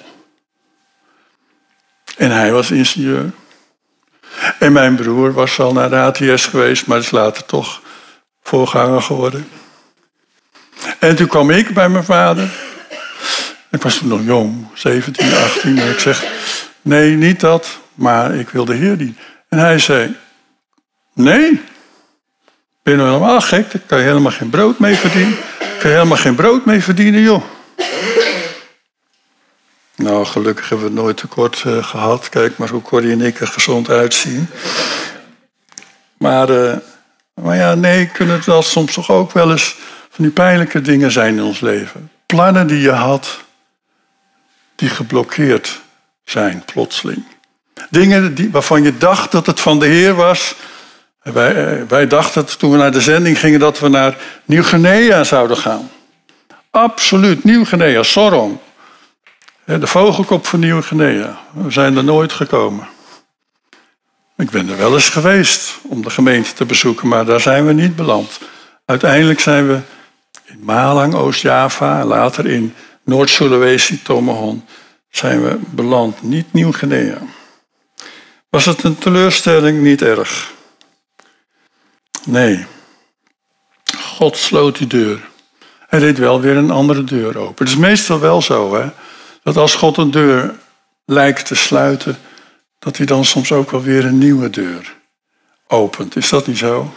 En 2.17 2.31
hij 2.31 2.51
was 2.51 2.71
ingenieur. 2.71 3.31
En 4.59 4.71
mijn 4.71 4.95
broer 4.95 5.33
was 5.33 5.59
al 5.59 5.73
naar 5.73 5.89
de 5.89 5.95
ATS 5.99 6.45
geweest, 6.45 6.87
maar 6.87 6.97
is 6.97 7.11
later 7.11 7.45
toch 7.45 7.81
voorganger 8.43 9.01
geworden. 9.01 9.47
En 10.99 11.15
toen 11.15 11.27
kwam 11.27 11.49
ik 11.49 11.73
bij 11.73 11.89
mijn 11.89 12.03
vader. 12.03 12.49
Ik 13.71 13.81
was 13.81 13.97
toen 13.97 14.07
nog 14.07 14.21
jong, 14.23 14.67
17, 14.73 15.33
18. 15.33 15.79
En 15.79 15.89
ik 15.89 15.99
zeg, 15.99 16.23
nee, 16.81 17.15
niet 17.15 17.39
dat, 17.39 17.79
maar 17.93 18.35
ik 18.35 18.49
wil 18.49 18.65
de 18.65 18.73
Heer 18.75 18.97
dienen. 18.97 19.17
En 19.49 19.57
hij 19.59 19.79
zei, 19.79 20.15
nee, 21.13 21.61
ben 22.83 22.93
je 22.93 22.99
nou 22.99 23.11
helemaal 23.11 23.41
gek? 23.41 23.71
Daar 23.71 23.81
kan 23.85 23.97
je 23.97 24.05
helemaal 24.05 24.31
geen 24.31 24.49
brood 24.49 24.79
mee 24.79 24.95
verdienen. 24.95 25.37
Daar 25.59 25.77
kan 25.79 25.89
je 25.89 25.95
helemaal 25.95 26.17
geen 26.17 26.35
brood 26.35 26.65
mee 26.65 26.83
verdienen, 26.83 27.21
joh. 27.21 27.43
Nou, 29.95 30.25
gelukkig 30.25 30.69
hebben 30.69 30.87
we 30.87 30.93
het 30.93 31.01
nooit 31.01 31.17
tekort 31.17 31.63
uh, 31.67 31.83
gehad. 31.83 32.29
Kijk 32.29 32.57
maar 32.57 32.69
hoe 32.69 32.81
Corrie 32.81 33.11
en 33.11 33.21
ik 33.21 33.39
er 33.39 33.47
gezond 33.47 33.89
uitzien. 33.89 34.47
Maar, 36.17 36.49
uh, 36.49 36.73
maar 37.33 37.55
ja, 37.55 37.75
nee, 37.75 38.05
kunnen 38.05 38.41
wel 38.45 38.61
soms 38.61 38.93
toch 38.93 39.11
ook 39.11 39.31
wel 39.31 39.51
eens 39.51 39.75
van 40.15 40.23
die 40.23 40.33
pijnlijke 40.33 40.81
dingen 40.81 41.11
zijn 41.11 41.37
in 41.37 41.43
ons 41.43 41.59
leven. 41.59 42.11
Plannen 42.25 42.67
die 42.67 42.79
je 42.79 42.91
had, 42.91 43.39
die 44.75 44.89
geblokkeerd 44.89 45.81
zijn 46.23 46.63
plotseling. 46.65 47.23
Dingen 47.89 48.35
die, 48.35 48.51
waarvan 48.51 48.83
je 48.83 48.97
dacht 48.97 49.31
dat 49.31 49.45
het 49.45 49.59
van 49.59 49.79
de 49.79 49.85
Heer 49.85 50.15
was. 50.15 50.55
Wij, 51.21 51.79
uh, 51.79 51.87
wij 51.87 52.07
dachten 52.07 52.57
toen 52.57 52.71
we 52.71 52.77
naar 52.77 52.91
de 52.91 53.01
zending 53.01 53.39
gingen 53.39 53.59
dat 53.59 53.79
we 53.79 53.87
naar 53.87 54.17
Nieuw-Guinea 54.45 55.23
zouden 55.23 55.57
gaan. 55.57 55.89
Absoluut, 56.69 57.43
Nieuw-Guinea, 57.43 58.03
Sorong. 58.03 58.57
De 59.65 59.87
vogelkop 59.87 60.45
van 60.45 60.59
Nieuw-Guinea. 60.59 61.39
We 61.53 61.71
zijn 61.71 61.97
er 61.97 62.03
nooit 62.03 62.33
gekomen. 62.33 62.87
Ik 64.37 64.49
ben 64.49 64.69
er 64.69 64.77
wel 64.77 64.93
eens 64.93 65.09
geweest 65.09 65.77
om 65.81 66.01
de 66.01 66.09
gemeente 66.09 66.53
te 66.53 66.65
bezoeken, 66.65 67.07
maar 67.07 67.25
daar 67.25 67.41
zijn 67.41 67.65
we 67.65 67.73
niet 67.73 67.95
beland. 67.95 68.39
Uiteindelijk 68.85 69.39
zijn 69.39 69.67
we 69.67 69.79
Malang, 70.65 71.13
Oost-Java, 71.13 72.05
later 72.05 72.45
in 72.47 72.73
Noord-Sulawesi, 73.03 74.01
Tomahon, 74.01 74.65
zijn 75.09 75.43
we 75.43 75.59
beland. 75.69 76.21
Niet 76.21 76.53
Nieuw-Guinea. 76.53 77.17
Was 78.49 78.65
het 78.65 78.83
een 78.83 78.97
teleurstelling? 78.97 79.81
Niet 79.81 80.01
erg. 80.01 80.53
Nee. 82.25 82.65
God 83.99 84.37
sloot 84.37 84.77
die 84.77 84.87
deur. 84.87 85.29
Hij 85.87 85.99
deed 85.99 86.17
wel 86.17 86.41
weer 86.41 86.57
een 86.57 86.71
andere 86.71 87.03
deur 87.03 87.37
open. 87.37 87.65
Het 87.65 87.73
is 87.73 87.79
meestal 87.79 88.19
wel 88.19 88.41
zo, 88.41 88.75
hè 88.75 88.89
dat 89.45 89.57
als 89.57 89.75
God 89.75 89.97
een 89.97 90.11
deur 90.11 90.55
lijkt 91.05 91.45
te 91.45 91.55
sluiten, 91.55 92.17
dat 92.79 92.97
hij 92.97 93.05
dan 93.05 93.25
soms 93.25 93.51
ook 93.51 93.71
wel 93.71 93.81
weer 93.81 94.05
een 94.05 94.17
nieuwe 94.17 94.49
deur 94.49 94.95
opent. 95.67 96.15
Is 96.15 96.29
dat 96.29 96.47
niet 96.47 96.57
zo? 96.57 96.93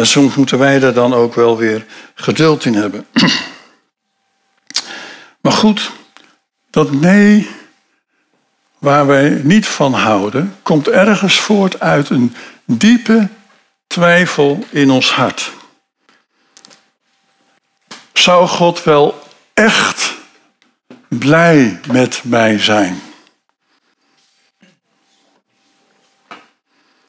En 0.00 0.06
soms 0.06 0.34
moeten 0.34 0.58
wij 0.58 0.78
daar 0.78 0.92
dan 0.92 1.14
ook 1.14 1.34
wel 1.34 1.56
weer 1.56 1.86
geduld 2.14 2.64
in 2.64 2.74
hebben. 2.74 3.06
Maar 5.40 5.52
goed, 5.52 5.90
dat 6.70 6.92
nee 6.92 7.50
waar 8.78 9.06
wij 9.06 9.40
niet 9.42 9.66
van 9.66 9.92
houden, 9.92 10.56
komt 10.62 10.88
ergens 10.88 11.40
voort 11.40 11.80
uit 11.80 12.10
een 12.10 12.34
diepe 12.64 13.28
twijfel 13.86 14.64
in 14.70 14.90
ons 14.90 15.12
hart. 15.12 15.52
Zou 18.12 18.46
God 18.48 18.84
wel 18.84 19.22
echt 19.54 20.14
blij 21.08 21.80
met 21.92 22.20
mij 22.24 22.58
zijn? 22.58 23.00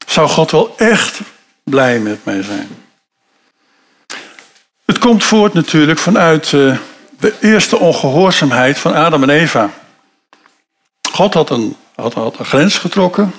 Zou 0.06 0.28
God 0.28 0.50
wel 0.50 0.76
echt 0.76 1.20
blij 1.64 1.98
met 1.98 2.24
mij 2.24 2.42
zijn? 2.42 2.81
Komt 5.02 5.24
voort 5.24 5.54
natuurlijk 5.54 5.98
vanuit 5.98 6.44
eh, 6.44 6.78
de 7.18 7.34
eerste 7.40 7.78
ongehoorzaamheid 7.78 8.78
van 8.78 8.94
Adam 8.94 9.22
en 9.22 9.30
Eva. 9.30 9.70
God 11.12 11.34
had 11.34 11.50
een, 11.50 11.76
had, 11.94 12.14
had 12.14 12.38
een 12.38 12.44
grens 12.44 12.78
getrokken. 12.78 13.32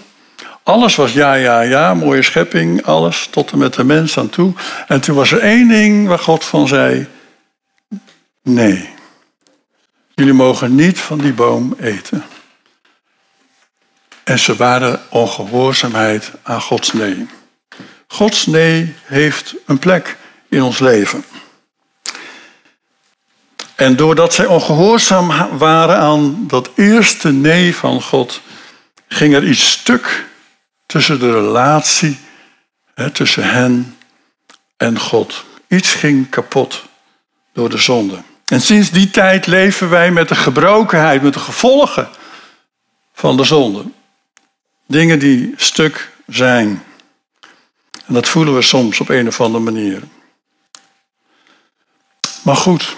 Alles 0.64 0.96
was 0.96 1.14
ja, 1.14 1.34
ja, 1.34 1.62
ja, 1.62 1.94
mooie 1.94 2.22
schepping, 2.22 2.86
alles, 2.86 3.28
tot 3.32 3.52
en 3.52 3.58
met 3.58 3.74
de 3.74 3.84
mens 3.84 4.18
aan 4.18 4.30
toe. 4.30 4.54
En 4.88 5.02
toen 5.02 5.16
was 5.16 5.32
er 5.32 5.40
één 5.40 5.68
ding 5.68 6.08
waar 6.08 6.20
God 6.20 6.44
van 6.44 6.68
zei: 6.68 7.08
nee. 8.42 8.90
Jullie 10.16 10.34
mogen 10.34 10.76
niet 10.76 11.00
van 11.00 11.18
die 11.18 11.34
boom 11.34 11.76
eten. 11.80 12.24
En 14.24 14.40
ze 14.40 14.56
waren 14.56 15.02
ongehoorzaamheid 15.10 16.32
aan 16.42 16.62
Gods 16.62 16.94
nee. 16.94 17.28
Gods 18.08 18.46
nee 18.46 18.96
heeft 19.04 19.56
een 19.66 19.80
plek 19.80 20.18
in 20.50 20.62
ons 20.62 20.80
leven. 20.80 21.24
En 23.76 23.96
doordat 23.96 24.34
zij 24.34 24.46
ongehoorzaam 24.46 25.58
waren 25.58 25.98
aan 25.98 26.48
dat 26.48 26.70
eerste 26.76 27.32
nee 27.32 27.76
van 27.76 28.02
God, 28.02 28.42
ging 29.08 29.34
er 29.34 29.48
iets 29.48 29.72
stuk 29.72 30.26
tussen 30.86 31.20
de 31.20 31.32
relatie 31.32 32.20
hè, 32.94 33.12
tussen 33.12 33.44
hen 33.44 33.98
en 34.78 35.00
God. 35.00 35.44
Iets 35.68 35.94
ging 35.94 36.30
kapot 36.30 36.84
door 37.54 37.70
de 37.70 37.78
zonde. 37.78 38.22
En 38.46 38.62
sinds 38.62 38.92
die 38.92 39.10
tijd 39.10 39.48
leven 39.48 39.90
wij 39.90 40.12
met 40.12 40.28
de 40.28 40.36
gebrokenheid, 40.36 41.22
met 41.22 41.34
de 41.34 41.40
gevolgen 41.40 42.10
van 43.14 43.38
de 43.38 43.44
zonde. 43.44 43.84
Dingen 44.88 45.20
die 45.20 45.54
stuk 45.56 46.12
zijn. 46.28 46.84
En 48.06 48.14
dat 48.14 48.28
voelen 48.28 48.56
we 48.56 48.62
soms 48.62 49.00
op 49.00 49.10
een 49.10 49.28
of 49.28 49.42
andere 49.42 49.64
manier. 49.64 50.02
Maar 52.42 52.56
goed, 52.56 52.96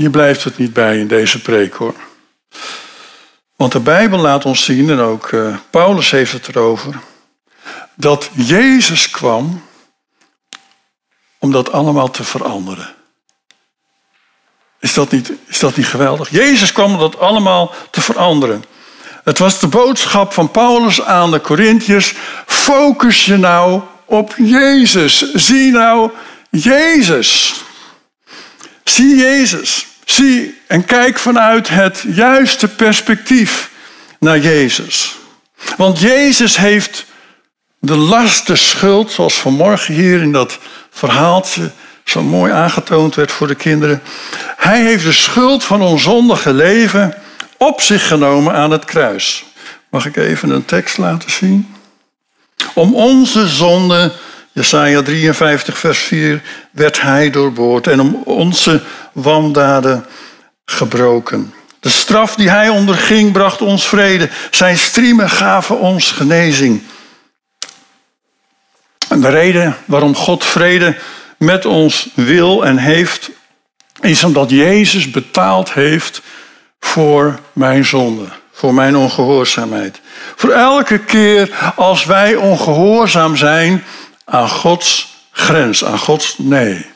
hier 0.00 0.10
blijft 0.10 0.44
het 0.44 0.58
niet 0.58 0.72
bij 0.72 0.98
in 0.98 1.06
deze 1.06 1.40
preek 1.40 1.74
hoor. 1.74 1.94
Want 3.56 3.72
de 3.72 3.80
Bijbel 3.80 4.18
laat 4.18 4.44
ons 4.44 4.64
zien, 4.64 4.90
en 4.90 4.98
ook 4.98 5.30
uh, 5.30 5.56
Paulus 5.70 6.10
heeft 6.10 6.32
het 6.32 6.48
erover, 6.48 7.00
dat 7.94 8.30
Jezus 8.32 9.10
kwam 9.10 9.62
om 11.38 11.52
dat 11.52 11.72
allemaal 11.72 12.10
te 12.10 12.24
veranderen. 12.24 12.94
Is 14.78 14.94
dat 14.94 15.10
niet, 15.10 15.32
is 15.46 15.58
dat 15.58 15.76
niet 15.76 15.86
geweldig? 15.86 16.30
Jezus 16.30 16.72
kwam 16.72 16.92
om 16.92 16.98
dat 16.98 17.18
allemaal 17.18 17.74
te 17.90 18.00
veranderen. 18.00 18.64
Het 19.24 19.38
was 19.38 19.60
de 19.60 19.68
boodschap 19.68 20.32
van 20.32 20.50
Paulus 20.50 21.02
aan 21.02 21.30
de 21.30 21.40
Corinthiërs. 21.40 22.14
Focus 22.46 23.24
je 23.24 23.36
nou 23.36 23.82
op 24.04 24.34
Jezus. 24.36 25.32
Zie 25.34 25.70
nou 25.72 26.10
Jezus. 26.50 27.54
Zie 28.84 29.16
Jezus. 29.16 29.89
Zie 30.04 30.60
en 30.66 30.84
kijk 30.84 31.18
vanuit 31.18 31.68
het 31.68 32.04
juiste 32.06 32.68
perspectief 32.68 33.70
naar 34.18 34.38
Jezus. 34.38 35.16
Want 35.76 36.00
Jezus 36.00 36.56
heeft 36.56 37.06
de 37.78 37.96
last, 37.96 38.46
de 38.46 38.56
schuld, 38.56 39.12
zoals 39.12 39.34
vanmorgen 39.34 39.94
hier 39.94 40.22
in 40.22 40.32
dat 40.32 40.58
verhaaltje 40.90 41.70
zo 42.04 42.22
mooi 42.22 42.52
aangetoond 42.52 43.14
werd 43.14 43.32
voor 43.32 43.46
de 43.46 43.54
kinderen. 43.54 44.02
Hij 44.56 44.82
heeft 44.82 45.04
de 45.04 45.12
schuld 45.12 45.64
van 45.64 45.82
ons 45.82 46.02
zondige 46.02 46.52
leven 46.52 47.14
op 47.56 47.80
zich 47.80 48.08
genomen 48.08 48.54
aan 48.54 48.70
het 48.70 48.84
kruis. 48.84 49.44
Mag 49.88 50.06
ik 50.06 50.16
even 50.16 50.50
een 50.50 50.64
tekst 50.64 50.98
laten 50.98 51.30
zien? 51.30 51.74
Om 52.74 52.94
onze 52.94 53.48
zonde, 53.48 54.12
Jesaja 54.52 55.02
53, 55.02 55.78
vers 55.78 55.98
4, 55.98 56.42
werd 56.70 57.00
hij 57.00 57.30
doorboord 57.30 57.86
en 57.86 58.00
om 58.00 58.22
onze 58.24 58.82
wandaden 59.12 60.06
gebroken. 60.64 61.54
De 61.80 61.88
straf 61.88 62.34
die 62.34 62.50
hij 62.50 62.68
onderging 62.68 63.32
bracht 63.32 63.62
ons 63.62 63.88
vrede. 63.88 64.28
Zijn 64.50 64.78
striemen 64.78 65.30
gaven 65.30 65.78
ons 65.78 66.10
genezing. 66.10 66.82
En 69.08 69.20
de 69.20 69.28
reden 69.28 69.76
waarom 69.84 70.14
God 70.14 70.44
vrede 70.44 70.96
met 71.38 71.64
ons 71.66 72.08
wil 72.14 72.64
en 72.64 72.76
heeft, 72.76 73.30
is 74.00 74.24
omdat 74.24 74.50
Jezus 74.50 75.10
betaald 75.10 75.72
heeft 75.72 76.22
voor 76.80 77.38
mijn 77.52 77.84
zonde, 77.84 78.24
voor 78.52 78.74
mijn 78.74 78.96
ongehoorzaamheid. 78.96 80.00
Voor 80.36 80.50
elke 80.50 80.98
keer 80.98 81.72
als 81.76 82.04
wij 82.04 82.34
ongehoorzaam 82.34 83.36
zijn 83.36 83.84
aan 84.24 84.48
Gods 84.48 85.16
grens, 85.30 85.84
aan 85.84 85.98
Gods 85.98 86.34
nee. 86.38 86.89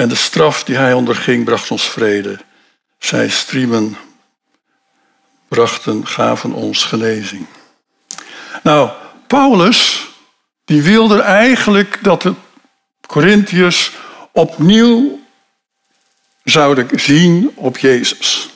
En 0.00 0.08
de 0.08 0.14
straf 0.14 0.64
die 0.64 0.76
hij 0.76 0.92
onderging 0.92 1.44
bracht 1.44 1.70
ons 1.70 1.88
vrede. 1.88 2.38
Zij 2.98 3.28
striemen 3.28 3.96
brachten, 5.48 6.06
gaven 6.06 6.52
ons 6.52 6.84
genezing. 6.84 7.46
Nou, 8.62 8.90
Paulus, 9.26 10.06
die 10.64 10.82
wilde 10.82 11.20
eigenlijk 11.20 11.98
dat 12.02 12.22
de 12.22 12.34
Corinthiërs 13.06 13.92
opnieuw 14.32 15.20
zouden 16.44 17.00
zien 17.00 17.52
op 17.54 17.78
Jezus. 17.78 18.48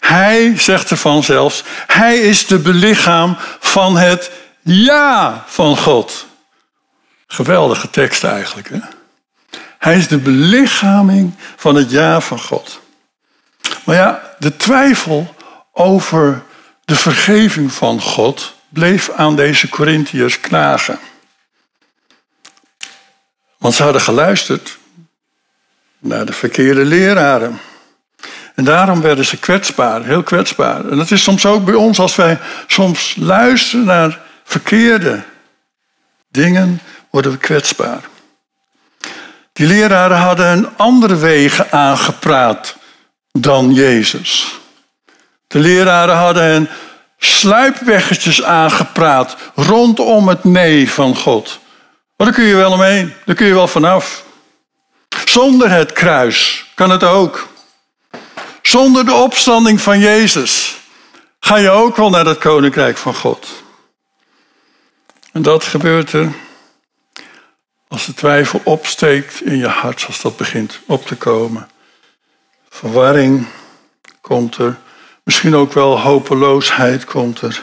Hij 0.00 0.58
zegt 0.58 0.90
ervan 0.90 1.22
zelfs, 1.22 1.62
hij 1.86 2.18
is 2.18 2.46
de 2.46 2.58
belichaam 2.58 3.36
van 3.60 3.96
het 3.96 4.30
ja 4.62 5.44
van 5.46 5.76
God. 5.76 6.26
Geweldige 7.26 7.90
tekst 7.90 8.24
eigenlijk. 8.24 8.68
Hè? 8.68 8.95
Hij 9.78 9.96
is 9.96 10.08
de 10.08 10.18
belichaming 10.18 11.34
van 11.56 11.74
het 11.74 11.90
ja 11.90 12.20
van 12.20 12.40
God. 12.40 12.80
Maar 13.84 13.96
ja, 13.96 14.34
de 14.38 14.56
twijfel 14.56 15.34
over 15.72 16.42
de 16.84 16.96
vergeving 16.96 17.72
van 17.72 18.00
God 18.00 18.54
bleef 18.68 19.10
aan 19.10 19.36
deze 19.36 19.68
Corinthiërs 19.68 20.40
knagen. 20.40 20.98
Want 23.58 23.74
ze 23.74 23.82
hadden 23.82 24.00
geluisterd 24.00 24.78
naar 25.98 26.26
de 26.26 26.32
verkeerde 26.32 26.84
leraren. 26.84 27.60
En 28.54 28.64
daarom 28.64 29.00
werden 29.00 29.24
ze 29.24 29.38
kwetsbaar, 29.38 30.04
heel 30.04 30.22
kwetsbaar. 30.22 30.88
En 30.88 30.96
dat 30.96 31.10
is 31.10 31.22
soms 31.22 31.46
ook 31.46 31.64
bij 31.64 31.74
ons 31.74 31.98
als 31.98 32.16
wij 32.16 32.38
soms 32.66 33.16
luisteren 33.18 33.84
naar 33.84 34.20
verkeerde 34.44 35.22
dingen, 36.28 36.80
worden 37.10 37.32
we 37.32 37.38
kwetsbaar. 37.38 38.00
Die 39.56 39.66
leraren 39.66 40.16
hadden 40.16 40.46
een 40.46 40.68
andere 40.76 41.16
wegen 41.16 41.72
aangepraat 41.72 42.76
dan 43.32 43.72
Jezus. 43.72 44.58
De 45.46 45.58
leraren 45.58 46.16
hen 46.34 46.54
een 46.54 46.68
sluipweggetjes 47.18 48.42
aangepraat 48.42 49.36
rondom 49.54 50.28
het 50.28 50.44
nee 50.44 50.90
van 50.90 51.16
God. 51.16 51.58
Maar 52.16 52.26
daar 52.26 52.36
kun 52.36 52.44
je 52.44 52.54
wel 52.54 52.72
omheen, 52.72 53.12
daar 53.24 53.34
kun 53.34 53.46
je 53.46 53.54
wel 53.54 53.68
vanaf. 53.68 54.24
Zonder 55.24 55.70
het 55.70 55.92
kruis 55.92 56.66
kan 56.74 56.90
het 56.90 57.04
ook. 57.04 57.48
Zonder 58.62 59.04
de 59.04 59.14
opstanding 59.14 59.80
van 59.80 59.98
Jezus 59.98 60.76
ga 61.40 61.56
je 61.56 61.70
ook 61.70 61.96
wel 61.96 62.10
naar 62.10 62.26
het 62.26 62.38
koninkrijk 62.38 62.96
van 62.96 63.14
God. 63.14 63.48
En 65.32 65.42
dat 65.42 65.64
gebeurt 65.64 66.12
er 66.12 66.32
als 67.96 68.06
de 68.06 68.14
twijfel 68.14 68.60
opsteekt 68.64 69.42
in 69.42 69.56
je 69.56 69.66
hart, 69.66 70.04
als 70.06 70.20
dat 70.20 70.36
begint 70.36 70.80
op 70.86 71.06
te 71.06 71.16
komen. 71.16 71.68
Verwarring 72.68 73.46
komt 74.20 74.56
er. 74.56 74.78
Misschien 75.22 75.54
ook 75.54 75.72
wel 75.72 76.00
hopeloosheid 76.00 77.04
komt 77.04 77.40
er. 77.40 77.62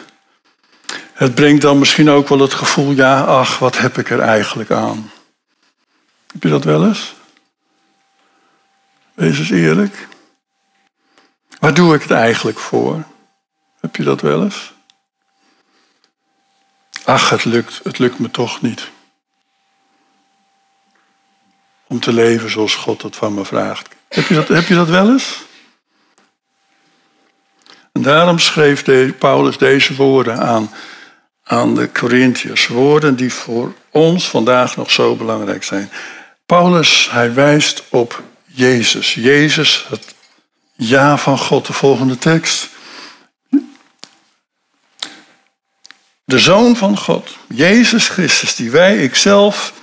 Het 1.14 1.36
brengt 1.36 1.62
dan 1.62 1.80
misschien 1.80 2.10
ook 2.10 2.28
wel 2.28 2.40
het 2.40 2.54
gevoel, 2.54 2.92
ja, 2.92 3.24
ach, 3.24 3.60
wat 3.60 3.78
heb 3.78 3.98
ik 3.98 4.10
er 4.10 4.20
eigenlijk 4.20 4.72
aan? 4.72 5.12
Heb 6.32 6.44
je 6.44 6.50
dat 6.50 6.64
wel 6.64 6.86
eens? 6.88 7.16
Wees 9.14 9.40
eens 9.40 9.50
eerlijk. 9.50 10.08
Waar 11.60 11.74
doe 11.74 11.96
ik 11.96 12.02
het 12.02 12.12
eigenlijk 12.12 12.60
voor? 12.60 13.04
Heb 13.80 13.96
je 13.96 14.04
dat 14.04 14.22
wel 14.22 14.44
eens? 14.44 14.74
Ach, 17.04 17.30
het 17.30 17.46
lukt, 17.46 17.80
het 17.84 18.00
lukt 18.00 18.20
me 18.20 18.32
toch 18.32 18.62
niet. 18.62 18.92
Om 21.94 22.00
te 22.00 22.14
leven 22.14 22.50
zoals 22.50 22.76
God 22.76 23.02
dat 23.02 23.16
van 23.16 23.34
me 23.34 23.46
vraagt. 23.46 23.88
Heb 24.08 24.28
je 24.28 24.36
dat, 24.36 24.48
heb 24.48 24.68
je 24.68 24.76
dat 24.76 24.90
wel 24.90 25.10
eens? 25.10 25.44
En 27.92 28.02
daarom 28.02 28.40
schreef 28.40 28.84
Paulus 29.18 29.58
deze 29.58 29.96
woorden 29.96 30.40
aan, 30.40 30.72
aan 31.44 31.76
de 31.76 31.92
Corinthiërs. 31.92 32.68
Woorden 32.68 33.16
die 33.16 33.34
voor 33.34 33.74
ons 33.90 34.30
vandaag 34.30 34.76
nog 34.76 34.92
zo 34.92 35.16
belangrijk 35.16 35.64
zijn. 35.64 35.92
Paulus, 36.46 37.08
hij 37.12 37.34
wijst 37.34 37.84
op 37.90 38.24
Jezus. 38.46 39.14
Jezus, 39.14 39.86
het 39.90 40.16
ja 40.76 41.18
van 41.18 41.38
God. 41.38 41.68
De 41.68 41.74
volgende 41.74 42.18
tekst. 42.18 42.70
De 46.26 46.40
Zoon 46.40 46.76
van 46.76 46.98
God, 46.98 47.38
Jezus 47.48 48.08
Christus, 48.08 48.56
die 48.56 48.72
wij, 48.72 48.98
ikzelf 48.98 49.82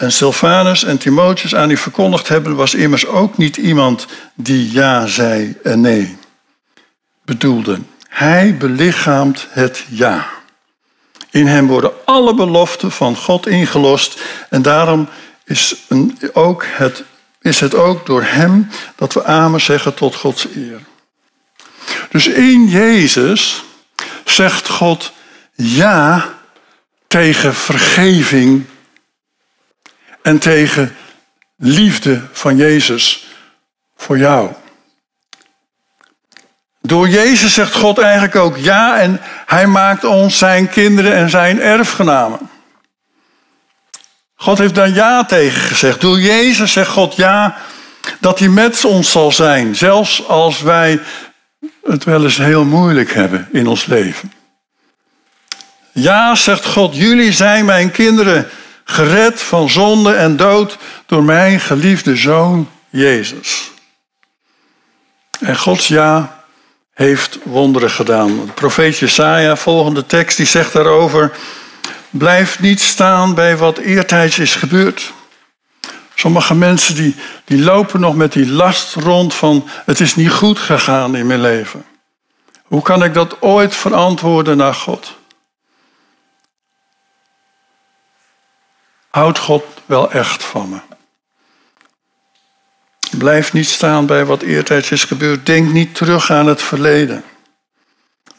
en 0.00 0.12
Silvanus 0.12 0.84
en 0.84 0.98
Timotheus 0.98 1.54
aan 1.54 1.70
u 1.70 1.76
verkondigd 1.76 2.28
hebben, 2.28 2.56
was 2.56 2.74
immers 2.74 3.06
ook 3.06 3.36
niet 3.36 3.56
iemand 3.56 4.06
die 4.34 4.72
ja 4.72 5.06
zei 5.06 5.56
en 5.62 5.80
nee 5.80 6.16
bedoelde. 7.24 7.78
Hij 8.08 8.56
belichaamt 8.56 9.46
het 9.50 9.84
ja. 9.88 10.26
In 11.30 11.46
hem 11.46 11.66
worden 11.66 11.92
alle 12.04 12.34
beloften 12.34 12.92
van 12.92 13.16
God 13.16 13.46
ingelost 13.46 14.20
en 14.50 14.62
daarom 14.62 15.08
is, 15.44 15.76
een, 15.88 16.18
ook 16.32 16.64
het, 16.66 17.04
is 17.40 17.60
het 17.60 17.74
ook 17.74 18.06
door 18.06 18.22
hem 18.22 18.70
dat 18.96 19.12
we 19.12 19.24
amen 19.24 19.60
zeggen 19.60 19.94
tot 19.94 20.14
Gods 20.14 20.46
eer. 20.54 20.80
Dus 22.10 22.26
in 22.26 22.68
Jezus 22.68 23.64
zegt 24.24 24.68
God 24.68 25.12
ja 25.54 26.34
tegen 27.06 27.54
vergeving 27.54 28.64
en 30.22 30.38
tegen 30.38 30.96
liefde 31.56 32.20
van 32.32 32.56
Jezus 32.56 33.26
voor 33.96 34.18
jou. 34.18 34.50
Door 36.82 37.08
Jezus 37.08 37.54
zegt 37.54 37.74
God 37.74 37.98
eigenlijk 37.98 38.36
ook 38.36 38.56
ja 38.56 38.98
en 38.98 39.20
hij 39.46 39.66
maakt 39.66 40.04
ons 40.04 40.38
zijn 40.38 40.68
kinderen 40.68 41.14
en 41.14 41.30
zijn 41.30 41.60
erfgenamen. 41.60 42.50
God 44.34 44.58
heeft 44.58 44.74
daar 44.74 44.90
ja 44.90 45.24
tegen 45.24 45.60
gezegd. 45.60 46.00
Door 46.00 46.20
Jezus 46.20 46.72
zegt 46.72 46.90
God 46.90 47.16
ja 47.16 47.56
dat 48.20 48.38
hij 48.38 48.48
met 48.48 48.84
ons 48.84 49.10
zal 49.10 49.32
zijn, 49.32 49.76
zelfs 49.76 50.28
als 50.28 50.60
wij 50.60 51.00
het 51.84 52.04
wel 52.04 52.24
eens 52.24 52.36
heel 52.36 52.64
moeilijk 52.64 53.12
hebben 53.12 53.48
in 53.52 53.66
ons 53.66 53.86
leven. 53.86 54.32
Ja, 55.92 56.34
zegt 56.34 56.66
God, 56.66 56.96
jullie 56.96 57.32
zijn 57.32 57.64
mijn 57.64 57.90
kinderen, 57.90 58.48
gered 58.90 59.42
van 59.42 59.70
zonde 59.70 60.12
en 60.12 60.36
dood 60.36 60.78
door 61.06 61.24
mijn 61.24 61.60
geliefde 61.60 62.16
zoon 62.16 62.68
Jezus. 62.88 63.70
En 65.40 65.58
Gods 65.58 65.88
ja 65.88 66.42
heeft 66.94 67.38
wonderen 67.42 67.90
gedaan. 67.90 68.46
De 68.46 68.52
profeet 68.52 68.98
Jesaja, 68.98 69.56
volgende 69.56 70.06
tekst, 70.06 70.36
die 70.36 70.46
zegt 70.46 70.72
daarover... 70.72 71.32
Blijf 72.12 72.60
niet 72.60 72.80
staan 72.80 73.34
bij 73.34 73.56
wat 73.56 73.78
eertijds 73.78 74.38
is 74.38 74.54
gebeurd. 74.54 75.12
Sommige 76.14 76.54
mensen 76.54 76.94
die, 76.94 77.14
die 77.44 77.62
lopen 77.62 78.00
nog 78.00 78.14
met 78.14 78.32
die 78.32 78.46
last 78.46 78.94
rond 78.94 79.34
van... 79.34 79.68
het 79.84 80.00
is 80.00 80.16
niet 80.16 80.30
goed 80.30 80.58
gegaan 80.58 81.16
in 81.16 81.26
mijn 81.26 81.40
leven. 81.40 81.84
Hoe 82.62 82.82
kan 82.82 83.04
ik 83.04 83.14
dat 83.14 83.42
ooit 83.42 83.74
verantwoorden 83.74 84.56
naar 84.56 84.74
God? 84.74 85.18
Houdt 89.10 89.38
God 89.38 89.64
wel 89.86 90.12
echt 90.12 90.44
van 90.44 90.68
me? 90.68 90.78
Blijf 93.18 93.52
niet 93.52 93.68
staan 93.68 94.06
bij 94.06 94.24
wat 94.24 94.42
eertijds 94.42 94.90
is 94.90 95.04
gebeurd. 95.04 95.46
Denk 95.46 95.72
niet 95.72 95.94
terug 95.94 96.30
aan 96.30 96.46
het 96.46 96.62
verleden. 96.62 97.24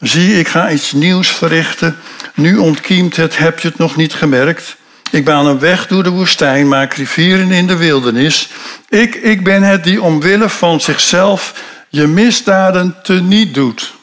Zie, 0.00 0.38
ik 0.38 0.48
ga 0.48 0.70
iets 0.70 0.92
nieuws 0.92 1.28
verrichten. 1.28 1.98
Nu 2.34 2.56
ontkiemt 2.56 3.16
het, 3.16 3.38
heb 3.38 3.58
je 3.58 3.68
het 3.68 3.78
nog 3.78 3.96
niet 3.96 4.14
gemerkt? 4.14 4.76
Ik 5.10 5.24
baan 5.24 5.46
een 5.46 5.58
weg 5.58 5.86
door 5.86 6.02
de 6.02 6.10
woestijn, 6.10 6.68
maak 6.68 6.94
rivieren 6.94 7.50
in 7.50 7.66
de 7.66 7.76
wildernis. 7.76 8.48
Ik, 8.88 9.14
ik 9.14 9.44
ben 9.44 9.62
het 9.62 9.84
die 9.84 10.02
omwille 10.02 10.48
van 10.48 10.80
zichzelf 10.80 11.54
je 11.88 12.06
misdaden 12.06 12.96
teniet 13.02 13.54
doet. 13.54 13.94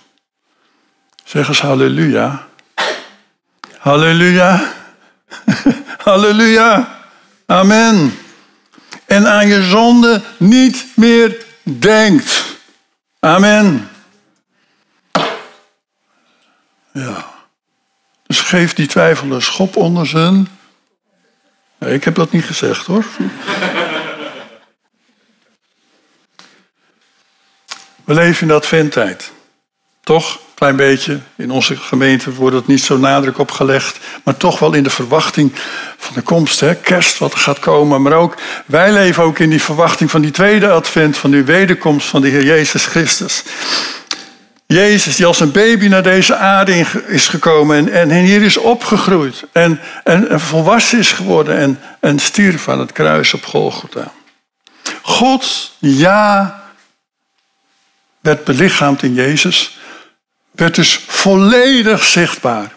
Zeg 1.24 1.48
eens 1.48 1.62
halleluja. 1.62 2.48
Halleluja. 3.78 4.74
halleluja. 6.04 6.98
Amen 7.46 8.14
en 9.10 9.28
aan 9.28 9.48
je 9.48 9.64
zonde 9.64 10.22
niet 10.38 10.86
meer 10.96 11.46
denkt. 11.64 12.58
Amen. 13.20 13.90
Ja. 16.92 17.26
Dus 18.28 18.40
geef 18.40 18.74
die 18.74 18.88
twijfel 18.88 19.32
een 19.32 19.42
schop 19.42 19.76
onder 19.76 20.08
zijn. 20.08 20.48
Nee, 21.78 21.94
ik 21.94 22.04
heb 22.04 22.16
dat 22.16 22.32
niet 22.32 22.46
gezegd 22.46 22.86
hoor. 22.86 23.06
We 28.04 28.14
leven 28.14 28.42
in 28.42 28.48
de 28.48 28.54
adventtijd. 28.54 29.32
Toch? 30.04 30.40
Klein 30.60 30.76
beetje. 30.76 31.20
In 31.36 31.52
onze 31.52 31.78
gemeente 31.78 32.34
wordt 32.34 32.56
het 32.56 32.68
niet 32.68 32.82
zo 32.82 32.98
nadruk 32.98 33.38
op 33.38 33.52
gelegd. 33.52 34.00
Maar 34.24 34.38
toch 34.38 34.60
wel 34.60 34.74
in 34.74 34.84
de 34.84 34.90
verwachting 34.90 35.52
van 35.98 36.14
de 36.14 36.22
komst. 36.22 36.60
Hè? 36.60 36.76
Kerst 36.76 37.18
wat 37.18 37.34
er 37.34 37.40
gaat 37.40 37.60
komen. 37.60 38.02
Maar 38.02 38.14
ook 38.14 38.36
wij 38.66 38.92
leven 38.92 39.24
ook 39.24 39.40
in 39.40 39.50
die 39.50 39.62
verwachting 39.62 40.12
van 40.12 40.22
die 40.22 40.32
tweede 40.32 40.70
advent. 40.70 41.18
Van 41.18 41.32
die 41.32 41.44
wederkomst 41.44 42.08
van 42.08 42.22
de 42.22 42.28
Heer 42.28 42.44
Jezus 42.44 42.86
Christus. 42.86 43.44
Jezus 44.66 45.16
die 45.16 45.26
als 45.26 45.40
een 45.40 45.52
baby 45.52 45.88
naar 45.88 46.04
deze 46.04 46.36
aarde 46.36 46.86
is 47.08 47.28
gekomen. 47.28 47.92
En, 47.92 48.12
en 48.12 48.24
hier 48.24 48.42
is 48.42 48.58
opgegroeid. 48.58 49.44
En, 49.52 49.80
en, 50.04 50.40
volwassen 50.40 51.00
is 51.00 51.12
geworden. 51.12 51.58
En, 51.58 51.80
en 52.00 52.20
stierf 52.20 52.70
aan 52.70 52.80
het 52.80 52.92
kruis 52.92 53.34
op 53.34 53.46
Golgotha. 53.46 54.12
God, 55.02 55.72
ja, 55.78 56.64
werd 58.20 58.44
belichaamd 58.44 59.04
in 59.04 59.14
Jezus 59.14 59.78
werd 60.60 60.76
dus 60.76 61.04
volledig 61.08 62.04
zichtbaar. 62.04 62.74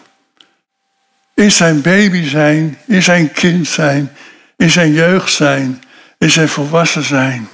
In 1.33 1.51
zijn 1.51 1.81
baby 1.81 2.27
zijn, 2.27 2.77
in 2.87 3.03
zijn 3.03 3.31
kind 3.31 3.67
zijn, 3.67 4.15
in 4.57 4.69
zijn 4.69 4.93
jeugd 4.93 5.33
zijn, 5.33 5.83
in 6.17 6.31
zijn 6.31 6.49
volwassen 6.49 7.03
zijn, 7.03 7.49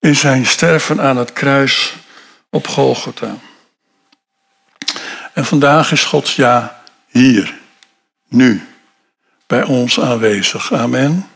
in 0.00 0.16
zijn 0.16 0.46
sterven 0.46 1.00
aan 1.00 1.16
het 1.16 1.32
kruis 1.32 1.94
op 2.50 2.66
Golgotha. 2.66 3.36
En 5.32 5.44
vandaag 5.44 5.92
is 5.92 6.04
Gods 6.04 6.36
ja 6.36 6.82
hier, 7.06 7.54
nu, 8.28 8.66
bij 9.46 9.62
ons 9.62 10.00
aanwezig. 10.00 10.72
Amen. 10.72 11.26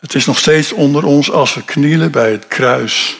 Het 0.00 0.14
is 0.14 0.26
nog 0.26 0.38
steeds 0.38 0.72
onder 0.72 1.04
ons 1.04 1.30
als 1.30 1.54
we 1.54 1.64
knielen 1.64 2.10
bij 2.10 2.30
het 2.30 2.46
kruis 2.48 3.18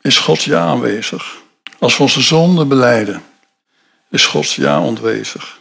is 0.00 0.18
Gods 0.18 0.44
ja 0.44 0.60
aanwezig. 0.60 1.36
Als 1.78 1.96
we 1.96 2.02
onze 2.02 2.20
zonde 2.20 2.64
beleiden, 2.64 3.22
is 4.10 4.26
Gods 4.26 4.56
ja 4.56 4.74
aanwezig. 4.74 5.58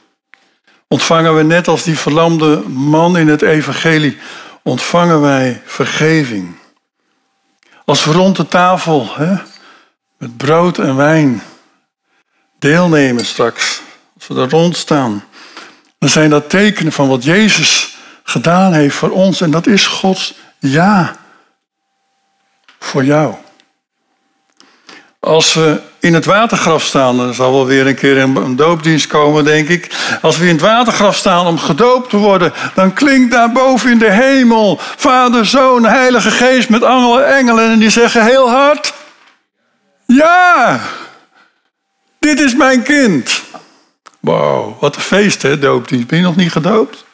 Ontvangen 0.88 1.36
we 1.36 1.44
net 1.44 1.68
als 1.68 1.84
die 1.84 1.98
verlamde 1.98 2.58
man 2.68 3.18
in 3.18 3.28
het 3.28 3.42
evangelie, 3.42 4.18
ontvangen 4.64 5.22
wij 5.22 5.62
vergeving. 5.66 6.56
Als 7.86 8.04
we 8.06 8.12
rond 8.12 8.36
de 8.36 8.48
tafel 8.48 9.16
hè, 9.16 9.36
met 10.18 10.38
brood 10.38 10.78
en 10.78 10.96
wijn 10.96 11.44
deelnemen 12.60 13.26
straks, 13.26 13.82
als 14.16 14.28
we 14.28 14.34
daar 14.34 14.50
rond 14.50 14.78
staan, 14.78 15.24
dan 16.00 16.10
zijn 16.10 16.30
dat 16.30 16.50
tekenen 16.50 16.92
van 16.92 17.08
wat 17.08 17.24
Jezus 17.24 17.98
gedaan 18.24 18.74
heeft 18.74 18.96
voor 18.96 19.12
ons. 19.12 19.42
En 19.42 19.52
dat 19.52 19.68
is 19.68 19.88
Gods 19.88 20.34
ja 20.60 21.16
voor 22.80 23.06
jou. 23.06 23.36
Als 25.28 25.54
we 25.54 25.82
in 26.00 26.14
het 26.14 26.26
watergraf 26.26 26.84
staan, 26.84 27.20
er 27.20 27.34
zal 27.34 27.52
wel 27.52 27.66
weer 27.66 27.88
een 27.88 27.96
keer 27.96 28.18
een 28.18 28.56
doopdienst 28.56 29.08
komen, 29.08 29.44
denk 29.44 29.68
ik. 29.68 29.96
Als 30.22 30.38
we 30.38 30.46
in 30.48 30.52
het 30.52 30.62
watergraf 30.62 31.16
staan 31.16 31.46
om 31.46 31.60
gedoopt 31.60 32.10
te 32.10 32.18
worden, 32.18 32.54
dan 32.76 32.94
klinkt 32.94 33.32
daar 33.32 33.52
boven 33.52 33.92
in 33.92 33.98
de 33.98 34.12
hemel 34.12 34.78
Vader, 34.80 35.46
Zoon, 35.46 35.86
Heilige 35.86 36.32
Geest 36.32 36.70
met 36.70 36.84
engelen 36.84 37.72
en 37.72 37.80
die 37.80 37.90
zeggen 37.90 38.26
heel 38.26 38.50
hard: 38.50 38.94
Ja, 40.06 40.80
dit 42.20 42.40
is 42.40 42.56
mijn 42.56 42.84
kind. 42.84 43.42
Wow, 44.20 44.82
wat 44.82 44.96
een 44.96 45.02
feest 45.02 45.42
hè, 45.42 45.60
doopdienst. 45.60 46.08
Ben 46.08 46.18
je 46.18 46.26
nog 46.26 46.36
niet 46.36 46.52
gedoopt? 46.52 47.06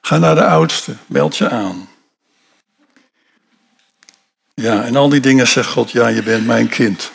Ga 0.00 0.18
naar 0.18 0.34
de 0.34 0.44
oudste, 0.44 0.96
meld 1.06 1.36
je 1.36 1.50
aan. 1.50 1.88
Ja, 4.54 4.82
en 4.82 4.96
al 4.96 5.08
die 5.08 5.20
dingen 5.20 5.48
zegt 5.48 5.70
God, 5.70 5.90
ja, 5.90 6.08
je 6.08 6.22
bent 6.22 6.46
mijn 6.46 6.68
kind. 6.68 7.10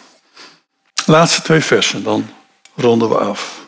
Laatste 1.06 1.42
twee 1.42 1.62
versen, 1.62 2.04
dan 2.04 2.30
ronden 2.76 3.10
we 3.10 3.18
af. 3.18 3.66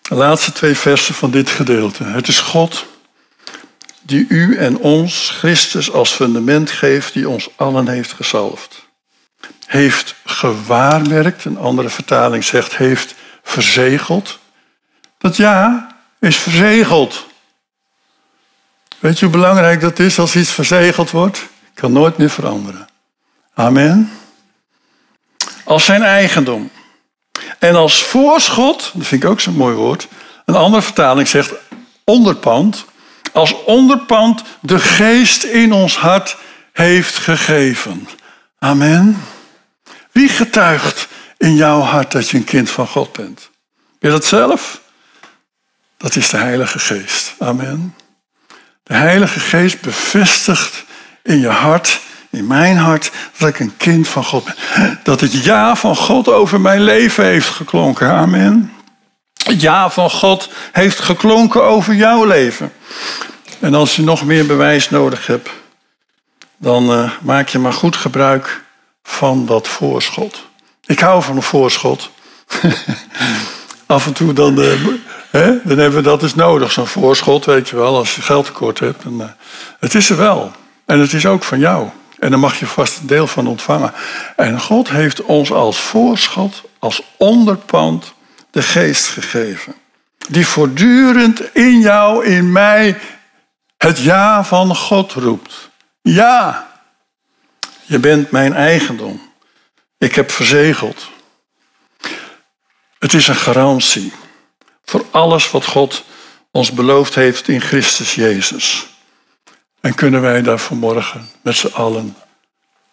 De 0.00 0.14
laatste 0.14 0.52
twee 0.52 0.76
versen 0.76 1.14
van 1.14 1.30
dit 1.30 1.50
gedeelte. 1.50 2.04
Het 2.04 2.28
is 2.28 2.40
God 2.40 2.86
die 4.02 4.26
u 4.28 4.56
en 4.56 4.78
ons, 4.78 5.30
Christus, 5.30 5.92
als 5.92 6.12
fundament 6.12 6.70
geeft, 6.70 7.12
die 7.12 7.28
ons 7.28 7.48
allen 7.56 7.88
heeft 7.88 8.12
gezalfd. 8.12 8.88
Heeft 9.66 10.14
gewaarmerkt, 10.24 11.44
een 11.44 11.58
andere 11.58 11.88
vertaling 11.88 12.44
zegt, 12.44 12.76
heeft 12.76 13.14
verzegeld. 13.42 14.38
Dat 15.18 15.36
ja 15.36 15.88
is 16.18 16.36
verzegeld. 16.36 17.26
Weet 18.98 19.18
je 19.18 19.24
hoe 19.24 19.34
belangrijk 19.34 19.80
dat 19.80 19.98
is 19.98 20.18
als 20.18 20.36
iets 20.36 20.50
verzegeld 20.50 21.10
wordt? 21.10 21.46
Kan 21.74 21.92
nooit 21.92 22.16
meer 22.16 22.30
veranderen. 22.30 22.88
Amen 23.54 24.19
als 25.70 25.84
zijn 25.84 26.02
eigendom. 26.02 26.70
En 27.58 27.74
als 27.74 28.02
voorschot, 28.02 28.90
dat 28.94 29.06
vind 29.06 29.22
ik 29.22 29.28
ook 29.28 29.40
zo'n 29.40 29.54
mooi 29.54 29.74
woord, 29.74 30.08
een 30.44 30.54
andere 30.54 30.82
vertaling 30.82 31.28
zegt 31.28 31.52
onderpand, 32.04 32.84
als 33.32 33.64
onderpand 33.64 34.42
de 34.60 34.78
geest 34.78 35.42
in 35.42 35.72
ons 35.72 35.96
hart 35.96 36.36
heeft 36.72 37.16
gegeven. 37.16 38.08
Amen. 38.58 39.22
Wie 40.12 40.28
getuigt 40.28 41.08
in 41.38 41.54
jouw 41.54 41.80
hart 41.80 42.12
dat 42.12 42.28
je 42.28 42.36
een 42.36 42.44
kind 42.44 42.70
van 42.70 42.86
God 42.86 43.12
bent? 43.12 43.50
Ben 43.98 44.10
je 44.10 44.16
dat 44.16 44.26
zelf? 44.26 44.80
Dat 45.96 46.16
is 46.16 46.28
de 46.30 46.36
Heilige 46.36 46.78
Geest. 46.78 47.34
Amen. 47.38 47.94
De 48.82 48.94
Heilige 48.94 49.40
Geest 49.40 49.80
bevestigt 49.80 50.84
in 51.22 51.40
je 51.40 51.48
hart 51.48 52.00
in 52.30 52.46
mijn 52.46 52.76
hart 52.76 53.10
dat 53.38 53.48
ik 53.48 53.60
een 53.60 53.76
kind 53.76 54.08
van 54.08 54.24
God 54.24 54.44
ben. 54.44 54.54
Dat 55.02 55.20
het 55.20 55.44
ja 55.44 55.76
van 55.76 55.96
God 55.96 56.28
over 56.28 56.60
mijn 56.60 56.82
leven 56.82 57.24
heeft 57.24 57.48
geklonken. 57.48 58.10
Amen. 58.10 58.72
Het 59.44 59.60
ja 59.60 59.90
van 59.90 60.10
God 60.10 60.50
heeft 60.72 61.00
geklonken 61.00 61.64
over 61.64 61.94
jouw 61.94 62.24
leven. 62.24 62.72
En 63.60 63.74
als 63.74 63.96
je 63.96 64.02
nog 64.02 64.24
meer 64.24 64.46
bewijs 64.46 64.90
nodig 64.90 65.26
hebt, 65.26 65.50
dan 66.56 66.90
uh, 66.90 67.10
maak 67.20 67.48
je 67.48 67.58
maar 67.58 67.72
goed 67.72 67.96
gebruik 67.96 68.64
van 69.02 69.46
dat 69.46 69.68
voorschot. 69.68 70.48
Ik 70.86 71.00
hou 71.00 71.22
van 71.22 71.36
een 71.36 71.42
voorschot. 71.42 72.10
Af 73.86 74.06
en 74.06 74.12
toe 74.12 74.32
dan, 74.32 74.58
uh, 74.58 74.72
hè, 75.30 75.62
dan 75.64 75.78
hebben 75.78 75.94
we 75.94 76.02
dat 76.02 76.20
dus 76.20 76.34
nodig, 76.34 76.72
zo'n 76.72 76.86
voorschot, 76.86 77.44
weet 77.44 77.68
je 77.68 77.76
wel, 77.76 77.96
als 77.96 78.14
je 78.14 78.22
geld 78.22 78.44
tekort 78.44 78.78
hebt. 78.78 79.04
En, 79.04 79.14
uh, 79.14 79.24
het 79.80 79.94
is 79.94 80.10
er 80.10 80.16
wel. 80.16 80.52
En 80.84 81.00
het 81.00 81.12
is 81.12 81.26
ook 81.26 81.42
van 81.42 81.58
jou. 81.58 81.88
En 82.20 82.30
daar 82.30 82.38
mag 82.38 82.58
je 82.58 82.66
vast 82.66 82.98
een 82.98 83.06
deel 83.06 83.26
van 83.26 83.46
ontvangen. 83.46 83.92
En 84.36 84.60
God 84.60 84.88
heeft 84.88 85.22
ons 85.22 85.52
als 85.52 85.78
voorschot, 85.78 86.62
als 86.78 87.02
onderpand, 87.16 88.14
de 88.50 88.62
geest 88.62 89.06
gegeven. 89.06 89.74
Die 90.28 90.46
voortdurend 90.46 91.54
in 91.54 91.80
jou, 91.80 92.26
in 92.26 92.52
mij, 92.52 92.98
het 93.76 93.98
ja 93.98 94.44
van 94.44 94.76
God 94.76 95.12
roept. 95.12 95.70
Ja, 96.02 96.70
je 97.82 97.98
bent 97.98 98.30
mijn 98.30 98.54
eigendom. 98.54 99.20
Ik 99.98 100.14
heb 100.14 100.30
verzegeld. 100.30 101.10
Het 102.98 103.14
is 103.14 103.28
een 103.28 103.34
garantie 103.34 104.12
voor 104.84 105.04
alles 105.10 105.50
wat 105.50 105.64
God 105.64 106.04
ons 106.50 106.72
beloofd 106.72 107.14
heeft 107.14 107.48
in 107.48 107.60
Christus 107.60 108.14
Jezus. 108.14 108.86
En 109.80 109.94
kunnen 109.94 110.20
wij 110.20 110.42
daar 110.42 110.58
vanmorgen 110.58 111.28
met 111.40 111.54
z'n 111.54 111.72
allen 111.72 112.16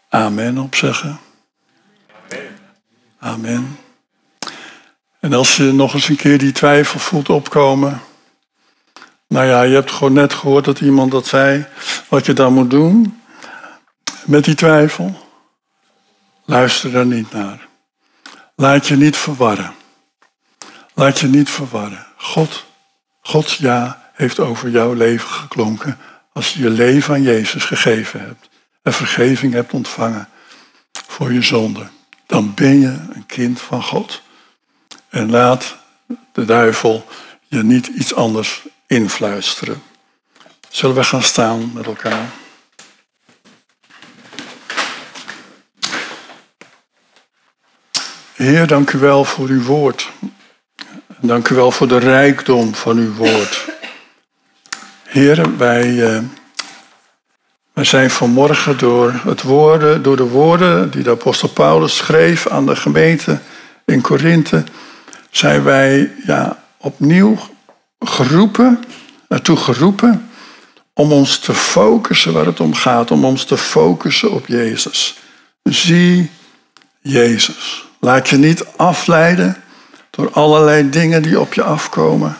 amen 0.10 0.58
op 0.58 0.76
zeggen? 0.76 1.20
Amen. 3.20 3.78
En 5.20 5.34
als 5.34 5.56
je 5.56 5.64
nog 5.64 5.94
eens 5.94 6.10
een 6.10 6.16
keer 6.16 6.38
die 6.38 6.52
twijfel 6.52 7.00
voelt 7.00 7.30
opkomen. 7.30 8.02
Nou 9.28 9.46
ja, 9.46 9.62
je 9.62 9.74
hebt 9.74 9.92
gewoon 9.92 10.14
net 10.14 10.34
gehoord 10.34 10.66
dat 10.66 10.80
iemand 10.80 11.12
dat 11.12 11.26
zei. 11.26 11.66
Wat 12.10 12.26
je 12.26 12.34
dan 12.34 12.54
moet 12.54 12.70
doen 12.70 13.22
met 14.26 14.44
die 14.44 14.56
twijfel. 14.56 15.26
Luister 16.46 16.92
daar 16.92 17.06
niet 17.06 17.32
naar. 17.32 17.68
Laat 18.56 18.88
je 18.88 18.96
niet 18.96 19.18
verwarren. 19.18 19.74
Laat 20.94 21.20
je 21.20 21.28
niet 21.28 21.50
verwarren. 21.50 22.06
God, 22.18 22.66
Gods 23.22 23.58
ja 23.58 24.10
heeft 24.14 24.40
over 24.40 24.70
jouw 24.70 24.94
leven 24.94 25.30
geklonken 25.30 25.98
als 26.38 26.54
je 26.54 26.62
je 26.62 26.70
leven 26.70 27.14
aan 27.14 27.22
Jezus 27.22 27.64
gegeven 27.64 28.20
hebt 28.20 28.50
en 28.82 28.94
vergeving 28.94 29.54
hebt 29.54 29.74
ontvangen 29.74 30.30
voor 31.08 31.34
je 31.34 31.42
zonde, 31.42 31.88
dan 32.26 32.54
ben 32.54 32.80
je 32.80 32.98
een 33.14 33.26
kind 33.26 33.62
van 33.62 33.84
God. 33.84 34.22
En 35.10 35.30
laat 35.30 35.78
de 36.32 36.46
duivel 36.46 37.06
je 37.48 37.64
niet 37.64 37.88
iets 37.88 38.14
anders 38.14 38.66
influisteren. 38.88 39.82
Zullen 40.70 40.96
we 40.96 41.04
gaan 41.04 41.24
staan 41.24 41.72
met 41.74 41.86
elkaar? 41.86 42.30
Heer, 48.34 48.68
dank 48.68 48.92
u 48.92 49.00
wel 49.00 49.26
voor 49.26 49.48
uw 49.48 49.64
woord. 49.64 50.10
Dank 51.22 51.50
u 51.50 51.56
wel 51.56 51.72
voor 51.72 51.88
de 51.88 51.98
rijkdom 51.98 52.76
van 52.76 52.98
uw 52.98 53.14
woord. 53.14 53.77
Heer, 55.08 55.58
wij, 55.58 55.88
uh, 55.88 56.20
We 57.74 57.84
zijn 57.84 58.10
vanmorgen 58.10 58.78
door, 58.78 59.22
het 59.24 59.42
woorden, 59.42 60.04
door 60.04 60.16
de 60.16 60.28
woorden 60.28 60.92
die 60.92 61.04
de 61.04 61.10
apostel 61.10 61.50
Paulus 61.50 61.96
schreef 61.96 62.48
aan 62.48 62.66
de 62.66 62.76
gemeente 62.76 63.40
in 63.86 64.02
Korinthe, 64.02 64.64
zijn 65.30 65.64
wij 65.64 66.12
ja, 66.26 66.64
opnieuw 66.78 67.38
geroepen, 68.00 68.84
naartoe 69.28 69.58
geroepen 69.58 70.30
om 70.94 71.12
ons 71.12 71.40
te 71.40 71.54
focussen 71.54 72.34
waar 72.34 72.46
het 72.46 72.60
om 72.60 72.74
gaat, 72.74 73.12
om 73.12 73.26
ons 73.26 73.46
te 73.46 73.58
focussen 73.58 74.32
op 74.32 74.48
Jezus. 74.48 75.20
Zie 75.64 76.32
Jezus. 77.02 77.86
Laat 78.00 78.30
je 78.30 78.38
niet 78.38 78.66
afleiden 78.76 79.58
door 80.10 80.32
allerlei 80.32 80.90
dingen 80.90 81.22
die 81.22 81.40
op 81.40 81.54
je 81.54 81.64
afkomen. 81.64 82.38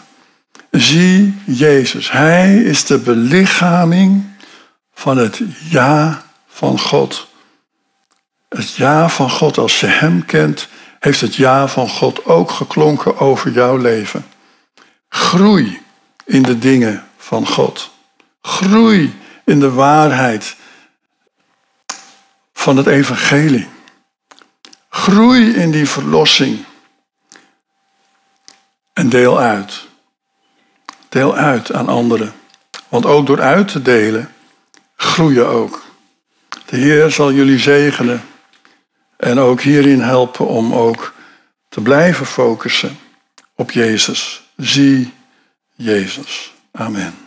Zie 0.78 1.36
Jezus. 1.46 2.12
Hij 2.12 2.56
is 2.56 2.86
de 2.86 3.00
belichaming 3.00 4.24
van 4.94 5.18
het 5.18 5.42
ja 5.70 6.24
van 6.48 6.80
God. 6.80 7.28
Het 8.50 8.76
ja 8.76 9.10
van 9.10 9.30
God, 9.30 9.58
als 9.58 9.80
je 9.80 9.86
Hem 9.86 10.26
kent, 10.26 10.68
heeft 11.00 11.22
het 11.22 11.36
ja 11.36 11.68
van 11.68 11.90
God 11.90 12.26
ook 12.26 12.52
geklonken 12.52 13.18
over 13.18 13.52
jouw 13.52 13.78
leven. 13.78 14.26
Groei 15.10 15.82
in 16.26 16.44
de 16.44 16.60
dingen 16.60 17.08
van 17.18 17.48
God. 17.48 17.92
Groei 18.42 19.16
in 19.46 19.60
de 19.60 19.72
waarheid 19.72 20.56
van 22.54 22.78
het 22.78 22.88
evangelie. 22.88 23.68
Groei 24.90 25.56
in 25.56 25.72
die 25.72 25.90
verlossing. 25.90 26.66
En 28.94 29.10
deel 29.10 29.40
uit. 29.40 29.87
Deel 31.10 31.36
uit 31.36 31.74
aan 31.74 31.88
anderen. 31.88 32.34
Want 32.88 33.06
ook 33.06 33.26
door 33.26 33.42
uit 33.42 33.68
te 33.68 33.82
delen, 33.82 34.34
groeien 34.96 35.48
ook. 35.48 35.84
De 36.66 36.78
Heer 36.78 37.12
zal 37.12 37.32
jullie 37.32 37.60
zegenen 37.60 38.22
en 39.18 39.40
ook 39.40 39.62
hierin 39.62 40.02
helpen 40.02 40.48
om 40.48 40.74
ook 40.74 41.14
te 41.70 41.82
blijven 41.82 42.26
focussen 42.26 42.98
op 43.56 43.72
Jezus. 43.72 44.44
Zie 44.56 45.14
Jezus. 45.76 46.54
Amen. 46.72 47.27